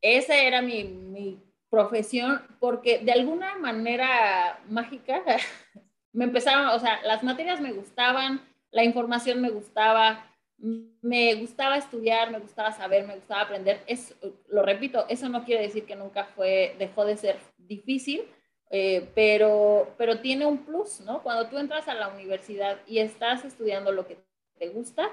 esa 0.00 0.36
era 0.36 0.62
mi, 0.62 0.84
mi 0.84 1.40
profesión 1.70 2.42
porque 2.60 2.98
de 2.98 3.12
alguna 3.12 3.56
manera 3.56 4.60
mágica 4.68 5.22
me 6.12 6.24
empezaron, 6.24 6.68
o 6.68 6.78
sea, 6.78 7.00
las 7.02 7.22
materias 7.22 7.60
me 7.60 7.72
gustaban, 7.72 8.40
la 8.70 8.84
información 8.84 9.40
me 9.40 9.50
gustaba, 9.50 10.24
me 10.58 11.34
gustaba 11.34 11.76
estudiar, 11.76 12.30
me 12.30 12.38
gustaba 12.38 12.72
saber, 12.72 13.06
me 13.06 13.16
gustaba 13.16 13.42
aprender. 13.42 13.82
Es, 13.86 14.14
lo 14.48 14.62
repito, 14.62 15.06
eso 15.08 15.28
no 15.28 15.44
quiere 15.44 15.62
decir 15.62 15.84
que 15.84 15.96
nunca 15.96 16.24
fue, 16.24 16.74
dejó 16.78 17.04
de 17.04 17.16
ser 17.16 17.38
difícil, 17.58 18.22
eh, 18.70 19.08
pero, 19.14 19.94
pero 19.98 20.20
tiene 20.20 20.46
un 20.46 20.64
plus, 20.64 21.00
¿no? 21.00 21.22
Cuando 21.22 21.48
tú 21.48 21.58
entras 21.58 21.86
a 21.88 21.94
la 21.94 22.08
universidad 22.08 22.78
y 22.86 22.98
estás 22.98 23.44
estudiando 23.44 23.92
lo 23.92 24.06
que 24.06 24.18
te 24.58 24.68
gusta, 24.68 25.10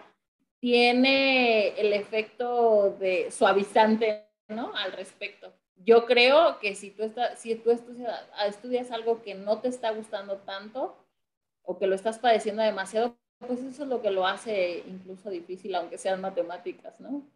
tiene 0.60 1.80
el 1.80 1.92
efecto 1.92 2.96
de 3.00 3.30
suavizante, 3.30 4.26
¿no? 4.48 4.74
Al 4.76 4.94
respecto 4.94 5.54
yo 5.76 6.06
creo 6.06 6.60
que 6.60 6.76
si 6.76 6.92
tú, 6.92 7.04
estás, 7.04 7.40
si 7.40 7.56
tú 7.56 7.72
estudias, 7.72 8.22
estudias 8.48 8.92
algo 8.92 9.22
que 9.22 9.36
no 9.36 9.60
te 9.60 9.68
está 9.68 9.92
gustando 9.92 10.38
tanto 10.38 10.96
o 11.64 11.78
que 11.78 11.88
lo 11.88 11.96
estás 11.96 12.20
padeciendo 12.20 12.62
demasiado, 12.62 13.18
pues 13.40 13.60
eso 13.60 13.84
es 13.84 13.90
lo 13.90 14.02
que 14.02 14.12
lo 14.12 14.26
hace 14.26 14.84
incluso 14.88 15.30
difícil, 15.30 15.76
aunque 15.76 15.98
sean 15.98 16.22
matemáticas, 16.22 17.00
¿no? 17.00 17.28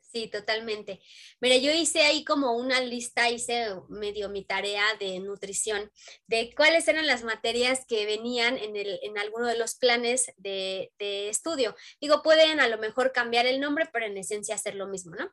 Sí, 0.00 0.26
totalmente. 0.26 1.00
Mira, 1.38 1.58
yo 1.58 1.70
hice 1.70 2.00
ahí 2.00 2.24
como 2.24 2.56
una 2.56 2.80
lista, 2.80 3.28
hice 3.28 3.66
medio 3.90 4.30
mi 4.30 4.42
tarea 4.42 4.82
de 4.98 5.20
nutrición, 5.20 5.90
de 6.26 6.54
cuáles 6.56 6.88
eran 6.88 7.06
las 7.06 7.24
materias 7.24 7.84
que 7.86 8.06
venían 8.06 8.56
en, 8.56 8.74
el, 8.74 8.98
en 9.02 9.18
alguno 9.18 9.46
de 9.46 9.58
los 9.58 9.74
planes 9.74 10.32
de, 10.38 10.92
de 10.98 11.28
estudio. 11.28 11.76
Digo, 12.00 12.22
pueden 12.22 12.58
a 12.58 12.68
lo 12.68 12.78
mejor 12.78 13.12
cambiar 13.12 13.44
el 13.44 13.60
nombre, 13.60 13.86
pero 13.92 14.06
en 14.06 14.16
esencia 14.16 14.54
hacer 14.54 14.76
lo 14.76 14.86
mismo, 14.86 15.14
¿no? 15.14 15.30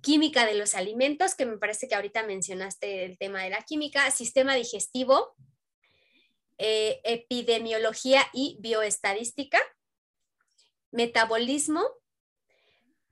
Química 0.00 0.46
de 0.46 0.54
los 0.54 0.74
alimentos, 0.74 1.34
que 1.34 1.46
me 1.46 1.58
parece 1.58 1.88
que 1.88 1.94
ahorita 1.94 2.22
mencionaste 2.24 3.04
el 3.04 3.18
tema 3.18 3.42
de 3.42 3.50
la 3.50 3.62
química, 3.62 4.10
sistema 4.10 4.54
digestivo, 4.54 5.34
eh, 6.58 7.00
epidemiología 7.04 8.22
y 8.32 8.56
bioestadística, 8.60 9.58
metabolismo, 10.90 11.82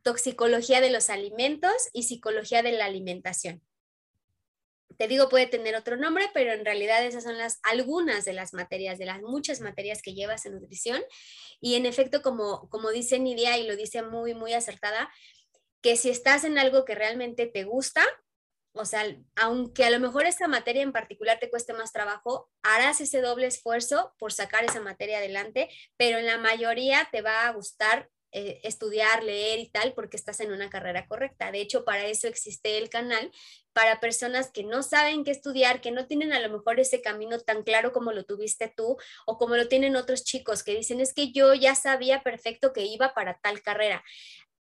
toxicología 0.02 0.80
de 0.80 0.90
los 0.90 1.10
alimentos 1.10 1.72
y 1.92 2.04
psicología 2.04 2.62
de 2.62 2.72
la 2.72 2.86
alimentación. 2.86 3.62
Te 4.96 5.08
digo, 5.08 5.28
puede 5.28 5.46
tener 5.46 5.74
otro 5.74 5.96
nombre, 5.96 6.30
pero 6.32 6.52
en 6.52 6.64
realidad 6.64 7.04
esas 7.04 7.24
son 7.24 7.36
las 7.36 7.58
algunas 7.64 8.24
de 8.24 8.32
las 8.32 8.54
materias, 8.54 8.98
de 8.98 9.06
las 9.06 9.20
muchas 9.22 9.60
materias 9.60 10.02
que 10.02 10.14
llevas 10.14 10.46
en 10.46 10.54
nutrición. 10.54 11.02
Y 11.60 11.74
en 11.74 11.84
efecto, 11.84 12.22
como, 12.22 12.68
como 12.70 12.90
dice 12.90 13.18
Nidia 13.18 13.58
y 13.58 13.66
lo 13.66 13.76
dice 13.76 14.02
muy, 14.02 14.34
muy 14.34 14.52
acertada, 14.52 15.10
que 15.84 15.98
si 15.98 16.08
estás 16.08 16.44
en 16.44 16.56
algo 16.56 16.86
que 16.86 16.94
realmente 16.94 17.44
te 17.44 17.64
gusta, 17.64 18.02
o 18.72 18.86
sea, 18.86 19.04
aunque 19.36 19.84
a 19.84 19.90
lo 19.90 20.00
mejor 20.00 20.24
esta 20.24 20.48
materia 20.48 20.82
en 20.82 20.92
particular 20.92 21.38
te 21.38 21.50
cueste 21.50 21.74
más 21.74 21.92
trabajo, 21.92 22.50
harás 22.62 23.02
ese 23.02 23.20
doble 23.20 23.46
esfuerzo 23.48 24.14
por 24.18 24.32
sacar 24.32 24.64
esa 24.64 24.80
materia 24.80 25.18
adelante, 25.18 25.68
pero 25.98 26.16
en 26.16 26.24
la 26.24 26.38
mayoría 26.38 27.06
te 27.12 27.20
va 27.20 27.46
a 27.46 27.52
gustar 27.52 28.08
eh, 28.32 28.62
estudiar, 28.64 29.22
leer 29.22 29.60
y 29.60 29.68
tal, 29.68 29.92
porque 29.92 30.16
estás 30.16 30.40
en 30.40 30.52
una 30.52 30.68
carrera 30.68 31.06
correcta. 31.06 31.52
De 31.52 31.60
hecho, 31.60 31.84
para 31.84 32.06
eso 32.06 32.28
existe 32.28 32.78
el 32.78 32.88
canal, 32.88 33.30
para 33.72 34.00
personas 34.00 34.50
que 34.50 34.64
no 34.64 34.82
saben 34.82 35.22
qué 35.22 35.30
estudiar, 35.30 35.80
que 35.80 35.92
no 35.92 36.06
tienen 36.06 36.32
a 36.32 36.40
lo 36.40 36.48
mejor 36.48 36.80
ese 36.80 37.00
camino 37.00 37.38
tan 37.38 37.62
claro 37.62 37.92
como 37.92 38.10
lo 38.10 38.24
tuviste 38.24 38.72
tú 38.76 38.96
o 39.26 39.38
como 39.38 39.54
lo 39.54 39.68
tienen 39.68 39.94
otros 39.94 40.24
chicos 40.24 40.64
que 40.64 40.74
dicen, 40.74 41.00
es 41.00 41.14
que 41.14 41.30
yo 41.30 41.54
ya 41.54 41.76
sabía 41.76 42.24
perfecto 42.24 42.72
que 42.72 42.86
iba 42.86 43.14
para 43.14 43.38
tal 43.38 43.62
carrera 43.62 44.02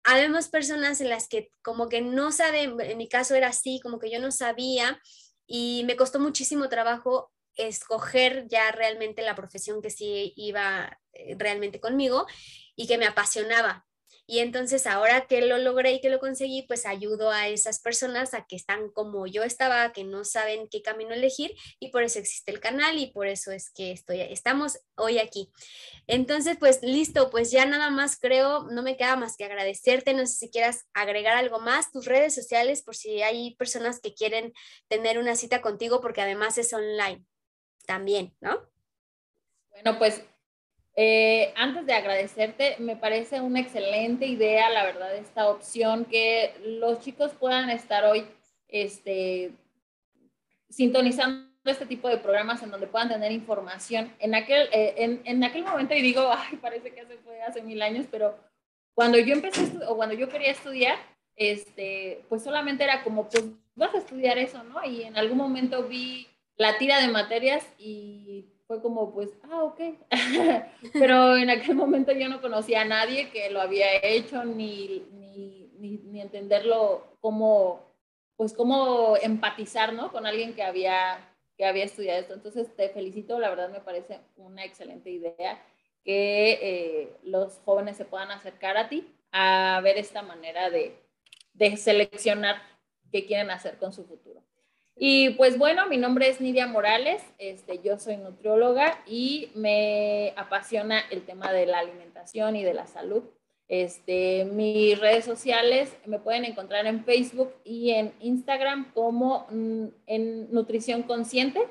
habemos 0.04 0.48
personas 0.48 1.02
en 1.02 1.10
las 1.10 1.28
que 1.28 1.52
como 1.62 1.90
que 1.90 2.02
no 2.02 2.32
saben, 2.32 2.80
en 2.82 2.98
mi 2.98 3.08
caso 3.08 3.36
era 3.36 3.50
así, 3.50 3.80
como 3.82 4.00
que 4.00 4.12
yo 4.12 4.20
no 4.20 4.32
sabía 4.32 5.00
y 5.48 5.84
me 5.86 5.96
costó 5.96 6.20
muchísimo 6.20 6.70
trabajo 6.70 7.32
escoger 7.56 8.48
ya 8.48 8.72
realmente 8.72 9.22
la 9.22 9.36
profesión 9.36 9.82
que 9.82 9.90
sí 9.90 10.34
iba 10.36 11.00
eh, 11.14 11.36
realmente 11.38 11.80
conmigo 11.80 12.26
y 12.76 12.88
que 12.88 12.98
me 12.98 13.06
apasionaba. 13.06 13.86
Y 14.28 14.40
entonces 14.40 14.88
ahora 14.88 15.28
que 15.28 15.42
lo 15.42 15.58
logré 15.58 15.94
y 15.94 16.02
que 16.02 16.10
lo 16.10 16.20
conseguí, 16.20 16.64
pues 16.64 16.86
ayudo 16.86 17.32
a 17.32 17.48
esas 17.48 17.80
personas 17.80 18.34
a 18.34 18.46
que 18.46 18.56
están 18.56 18.90
como 18.90 19.28
yo 19.28 19.44
estaba, 19.44 19.92
que 19.92 20.04
no 20.04 20.24
saben 20.24 20.68
qué 20.70 20.82
camino 20.82 21.14
elegir 21.14 21.54
y 21.80 21.90
por 21.90 22.04
eso 22.04 22.20
existe 22.20 22.52
el 22.52 22.60
canal 22.60 22.98
y 22.98 23.12
por 23.12 23.28
eso 23.28 23.52
es 23.52 23.70
que 23.72 23.92
estoy, 23.92 24.22
estamos 24.22 24.80
hoy 24.96 25.20
aquí. 25.20 25.52
Entonces, 26.08 26.58
pues 26.58 26.82
listo, 26.82 27.30
pues 27.30 27.52
ya 27.52 27.66
nada 27.66 27.90
más 27.90 28.18
creo, 28.18 28.64
no 28.72 28.84
me 28.84 28.96
queda 28.96 29.16
más 29.16 29.36
que 29.36 29.46
agradecerte, 29.46 30.14
no 30.14 30.26
sé 30.26 30.34
si 30.34 30.50
quieras 30.50 30.86
agregar 30.94 31.36
algo 31.36 31.60
más, 31.60 31.92
tus 31.92 32.06
redes 32.06 32.34
sociales, 32.34 32.84
por 32.84 32.96
si 32.96 33.22
hay 33.22 33.56
personas 33.56 34.00
que 34.00 34.14
quieren 34.14 34.54
tener 34.88 35.20
una 35.20 35.36
cita 35.36 35.62
contigo, 35.62 36.00
porque 36.00 36.22
además 36.22 36.58
es 36.58 36.72
online 36.74 37.26
también, 37.86 38.36
¿no? 38.40 38.70
Bueno, 39.72 39.98
pues 39.98 40.24
eh, 40.96 41.54
antes 41.56 41.86
de 41.86 41.94
agradecerte, 41.94 42.76
me 42.80 42.96
parece 42.96 43.40
una 43.40 43.60
excelente 43.60 44.26
idea, 44.26 44.70
la 44.70 44.84
verdad, 44.84 45.16
esta 45.16 45.48
opción 45.50 46.06
que 46.06 46.54
los 46.66 47.00
chicos 47.00 47.32
puedan 47.34 47.70
estar 47.70 48.04
hoy 48.06 48.26
este, 48.68 49.52
sintonizando 50.70 51.50
este 51.66 51.86
tipo 51.86 52.10
de 52.10 52.18
programas 52.18 52.62
en 52.64 52.72
donde 52.72 52.88
puedan 52.88 53.10
tener 53.10 53.32
información. 53.32 54.12
En 54.20 54.36
aquel, 54.36 54.68
eh, 54.72 54.96
en, 54.98 55.22
en, 55.26 55.44
aquel 55.44 55.64
momento, 55.64 55.94
y 55.94 56.02
digo, 56.02 56.30
ay, 56.36 56.58
parece 56.58 56.94
que 56.94 57.02
hace, 57.02 57.18
fue 57.18 57.42
hace 57.42 57.62
mil 57.62 57.82
años, 57.82 58.08
pero 58.10 58.38
cuando 58.94 59.18
yo 59.18 59.34
empecé 59.34 59.72
o 59.88 59.96
cuando 59.96 60.16
yo 60.16 60.28
quería 60.28 60.52
estudiar, 60.52 60.98
este, 61.36 62.26
pues 62.28 62.44
solamente 62.44 62.84
era 62.84 63.04
como, 63.04 63.30
pues 63.30 63.46
vas 63.76 63.96
a 63.96 64.00
estudiar 64.00 64.38
eso, 64.38 64.64
¿no? 64.64 64.84
Y 64.84 65.04
en 65.04 65.18
algún 65.18 65.38
momento 65.38 65.84
vi 65.84 66.28
la 66.58 66.78
tira 66.78 67.00
de 67.00 67.08
materias 67.08 67.66
y 67.78 68.51
fue 68.72 68.82
como, 68.82 69.12
pues, 69.12 69.32
ah, 69.52 69.66
ok. 69.66 69.82
Pero 70.94 71.36
en 71.36 71.50
aquel 71.50 71.76
momento 71.76 72.14
yo 72.14 72.30
no 72.30 72.40
conocía 72.40 72.84
a 72.84 72.86
nadie 72.86 73.30
que 73.30 73.50
lo 73.50 73.60
había 73.60 73.98
hecho, 74.02 74.46
ni, 74.46 75.06
ni, 75.12 75.98
ni, 75.98 76.22
entenderlo 76.22 77.18
como, 77.20 77.82
pues, 78.38 78.54
cómo 78.54 79.18
empatizar, 79.22 79.92
¿no? 79.92 80.10
Con 80.14 80.26
alguien 80.26 80.54
que 80.54 80.64
había, 80.64 81.20
que 81.58 81.66
había 81.66 81.84
estudiado 81.84 82.22
esto. 82.22 82.34
Entonces, 82.34 82.74
te 82.74 82.88
felicito, 82.88 83.40
la 83.40 83.50
verdad 83.50 83.70
me 83.70 83.82
parece 83.82 84.22
una 84.38 84.64
excelente 84.64 85.10
idea 85.10 85.62
que 86.06 86.52
eh, 86.62 87.18
los 87.24 87.60
jóvenes 87.66 87.98
se 87.98 88.06
puedan 88.06 88.32
acercar 88.32 88.78
a 88.78 88.88
ti 88.88 89.06
a 89.34 89.82
ver 89.84 89.98
esta 89.98 90.22
manera 90.22 90.70
de, 90.70 90.96
de 91.56 91.76
seleccionar 91.76 92.62
qué 93.12 93.26
quieren 93.26 93.52
hacer 93.52 93.78
con 93.78 93.92
su 93.92 94.06
futuro. 94.06 94.42
Y 95.04 95.32
pues 95.32 95.58
bueno, 95.58 95.88
mi 95.88 95.98
nombre 95.98 96.30
es 96.30 96.40
Nidia 96.42 96.68
Morales, 96.68 97.24
este, 97.40 97.80
yo 97.80 97.98
soy 97.98 98.18
nutrióloga 98.18 99.02
y 99.08 99.50
me 99.56 100.32
apasiona 100.38 101.00
el 101.10 101.24
tema 101.24 101.52
de 101.52 101.66
la 101.66 101.80
alimentación 101.80 102.56
y 102.56 102.64
de 102.64 102.76
la 102.76 102.86
salud. 102.86 103.24
Este, 103.68 104.46
mis 104.46 105.00
redes 105.00 105.26
sociales 105.26 105.92
me 106.06 106.20
pueden 106.20 106.46
encontrar 106.46 106.86
en 106.86 107.04
Facebook 107.04 107.52
y 107.64 107.90
en 107.90 108.14
Instagram 108.20 108.92
como 108.94 109.48
mm, 109.50 109.88
en 110.06 110.54
Nutrición 110.54 111.02
Consciente. 111.02 111.62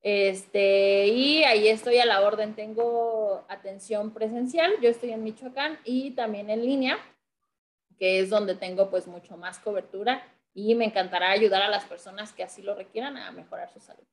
Este, 0.00 1.08
y 1.08 1.44
ahí 1.44 1.68
estoy 1.68 1.98
a 1.98 2.06
la 2.06 2.22
orden. 2.22 2.54
Tengo 2.54 3.44
atención 3.48 4.14
presencial. 4.14 4.72
Yo 4.80 4.88
estoy 4.88 5.10
en 5.10 5.22
Michoacán 5.22 5.80
y 5.84 6.12
también 6.12 6.48
en 6.48 6.64
línea, 6.64 6.96
que 7.98 8.20
es 8.20 8.30
donde 8.30 8.54
tengo 8.54 8.88
pues 8.88 9.06
mucho 9.06 9.36
más 9.36 9.58
cobertura 9.58 10.22
y 10.54 10.74
me 10.74 10.86
encantará 10.86 11.30
ayudar 11.30 11.62
a 11.62 11.68
las 11.68 11.84
personas 11.84 12.32
que 12.32 12.44
así 12.44 12.62
lo 12.62 12.74
requieran 12.74 13.16
a 13.16 13.30
mejorar 13.32 13.72
su 13.72 13.80
salud. 13.80 14.04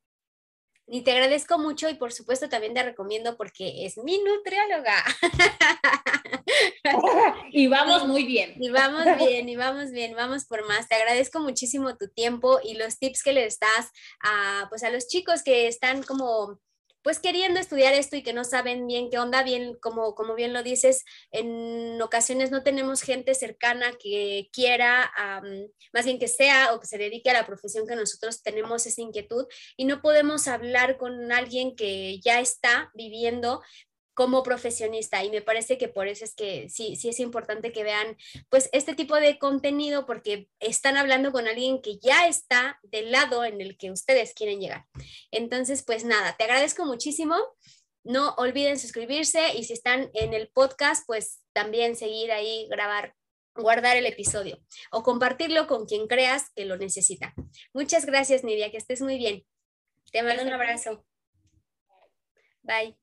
Y 0.87 1.03
te 1.03 1.11
agradezco 1.11 1.57
mucho 1.57 1.89
y 1.89 1.93
por 1.93 2.11
supuesto 2.11 2.49
también 2.49 2.73
te 2.73 2.83
recomiendo 2.83 3.37
porque 3.37 3.85
es 3.85 3.97
mi 3.97 4.21
nutrióloga. 4.23 4.95
y 7.51 7.67
vamos 7.67 8.07
muy 8.07 8.25
bien. 8.25 8.55
Y 8.59 8.71
vamos 8.71 9.05
bien, 9.17 9.47
y 9.47 9.55
vamos 9.55 9.91
bien, 9.91 10.15
vamos 10.15 10.45
por 10.45 10.67
más. 10.67 10.89
Te 10.89 10.95
agradezco 10.95 11.39
muchísimo 11.39 11.95
tu 11.95 12.09
tiempo 12.09 12.59
y 12.61 12.73
los 12.73 12.97
tips 12.97 13.23
que 13.23 13.31
les 13.31 13.59
das 13.59 13.91
a, 14.21 14.65
pues 14.69 14.83
a 14.83 14.89
los 14.89 15.07
chicos 15.07 15.43
que 15.43 15.67
están 15.67 16.03
como 16.03 16.59
pues 17.03 17.19
queriendo 17.19 17.59
estudiar 17.59 17.93
esto 17.93 18.15
y 18.15 18.23
que 18.23 18.33
no 18.33 18.43
saben 18.43 18.87
bien 18.87 19.09
qué 19.09 19.17
onda, 19.17 19.43
bien, 19.43 19.75
como, 19.81 20.15
como 20.15 20.35
bien 20.35 20.53
lo 20.53 20.63
dices, 20.63 21.03
en 21.31 22.01
ocasiones 22.01 22.51
no 22.51 22.63
tenemos 22.63 23.01
gente 23.01 23.33
cercana 23.35 23.93
que 23.99 24.49
quiera, 24.53 25.11
más 25.93 26.05
bien 26.05 26.19
que 26.19 26.27
sea 26.27 26.73
o 26.73 26.79
que 26.79 26.87
se 26.87 26.97
dedique 26.97 27.29
a 27.29 27.33
la 27.33 27.45
profesión 27.45 27.87
que 27.87 27.95
nosotros 27.95 28.43
tenemos 28.43 28.85
esa 28.85 29.01
inquietud 29.01 29.45
y 29.77 29.85
no 29.85 30.01
podemos 30.01 30.47
hablar 30.47 30.97
con 30.97 31.31
alguien 31.31 31.75
que 31.75 32.19
ya 32.19 32.39
está 32.39 32.91
viviendo 32.93 33.61
como 34.21 34.43
profesionista 34.43 35.23
y 35.23 35.31
me 35.31 35.41
parece 35.41 35.79
que 35.79 35.87
por 35.87 36.07
eso 36.07 36.23
es 36.23 36.35
que 36.35 36.69
sí, 36.69 36.95
sí 36.95 37.09
es 37.09 37.19
importante 37.19 37.71
que 37.71 37.83
vean 37.83 38.15
pues 38.49 38.69
este 38.71 38.93
tipo 38.93 39.15
de 39.15 39.39
contenido 39.39 40.05
porque 40.05 40.47
están 40.59 40.95
hablando 40.95 41.31
con 41.31 41.47
alguien 41.47 41.81
que 41.81 41.97
ya 41.97 42.27
está 42.27 42.79
del 42.83 43.11
lado 43.11 43.43
en 43.43 43.61
el 43.61 43.79
que 43.79 43.89
ustedes 43.89 44.35
quieren 44.35 44.61
llegar. 44.61 44.85
Entonces, 45.31 45.81
pues 45.83 46.05
nada, 46.05 46.37
te 46.37 46.43
agradezco 46.43 46.85
muchísimo. 46.85 47.35
No 48.03 48.35
olviden 48.35 48.77
suscribirse 48.77 49.55
y 49.55 49.63
si 49.63 49.73
están 49.73 50.11
en 50.13 50.35
el 50.35 50.49
podcast, 50.49 51.03
pues 51.07 51.41
también 51.51 51.95
seguir 51.95 52.31
ahí, 52.31 52.67
grabar, 52.69 53.15
guardar 53.55 53.97
el 53.97 54.05
episodio 54.05 54.59
o 54.91 55.01
compartirlo 55.01 55.65
con 55.65 55.87
quien 55.87 56.05
creas 56.05 56.51
que 56.55 56.65
lo 56.65 56.77
necesita. 56.77 57.33
Muchas 57.73 58.05
gracias, 58.05 58.43
Nidia, 58.43 58.69
que 58.69 58.77
estés 58.77 59.01
muy 59.01 59.17
bien. 59.17 59.43
Te 60.11 60.21
mando 60.21 60.43
un 60.43 60.53
abrazo. 60.53 61.03
Bye. 62.61 63.00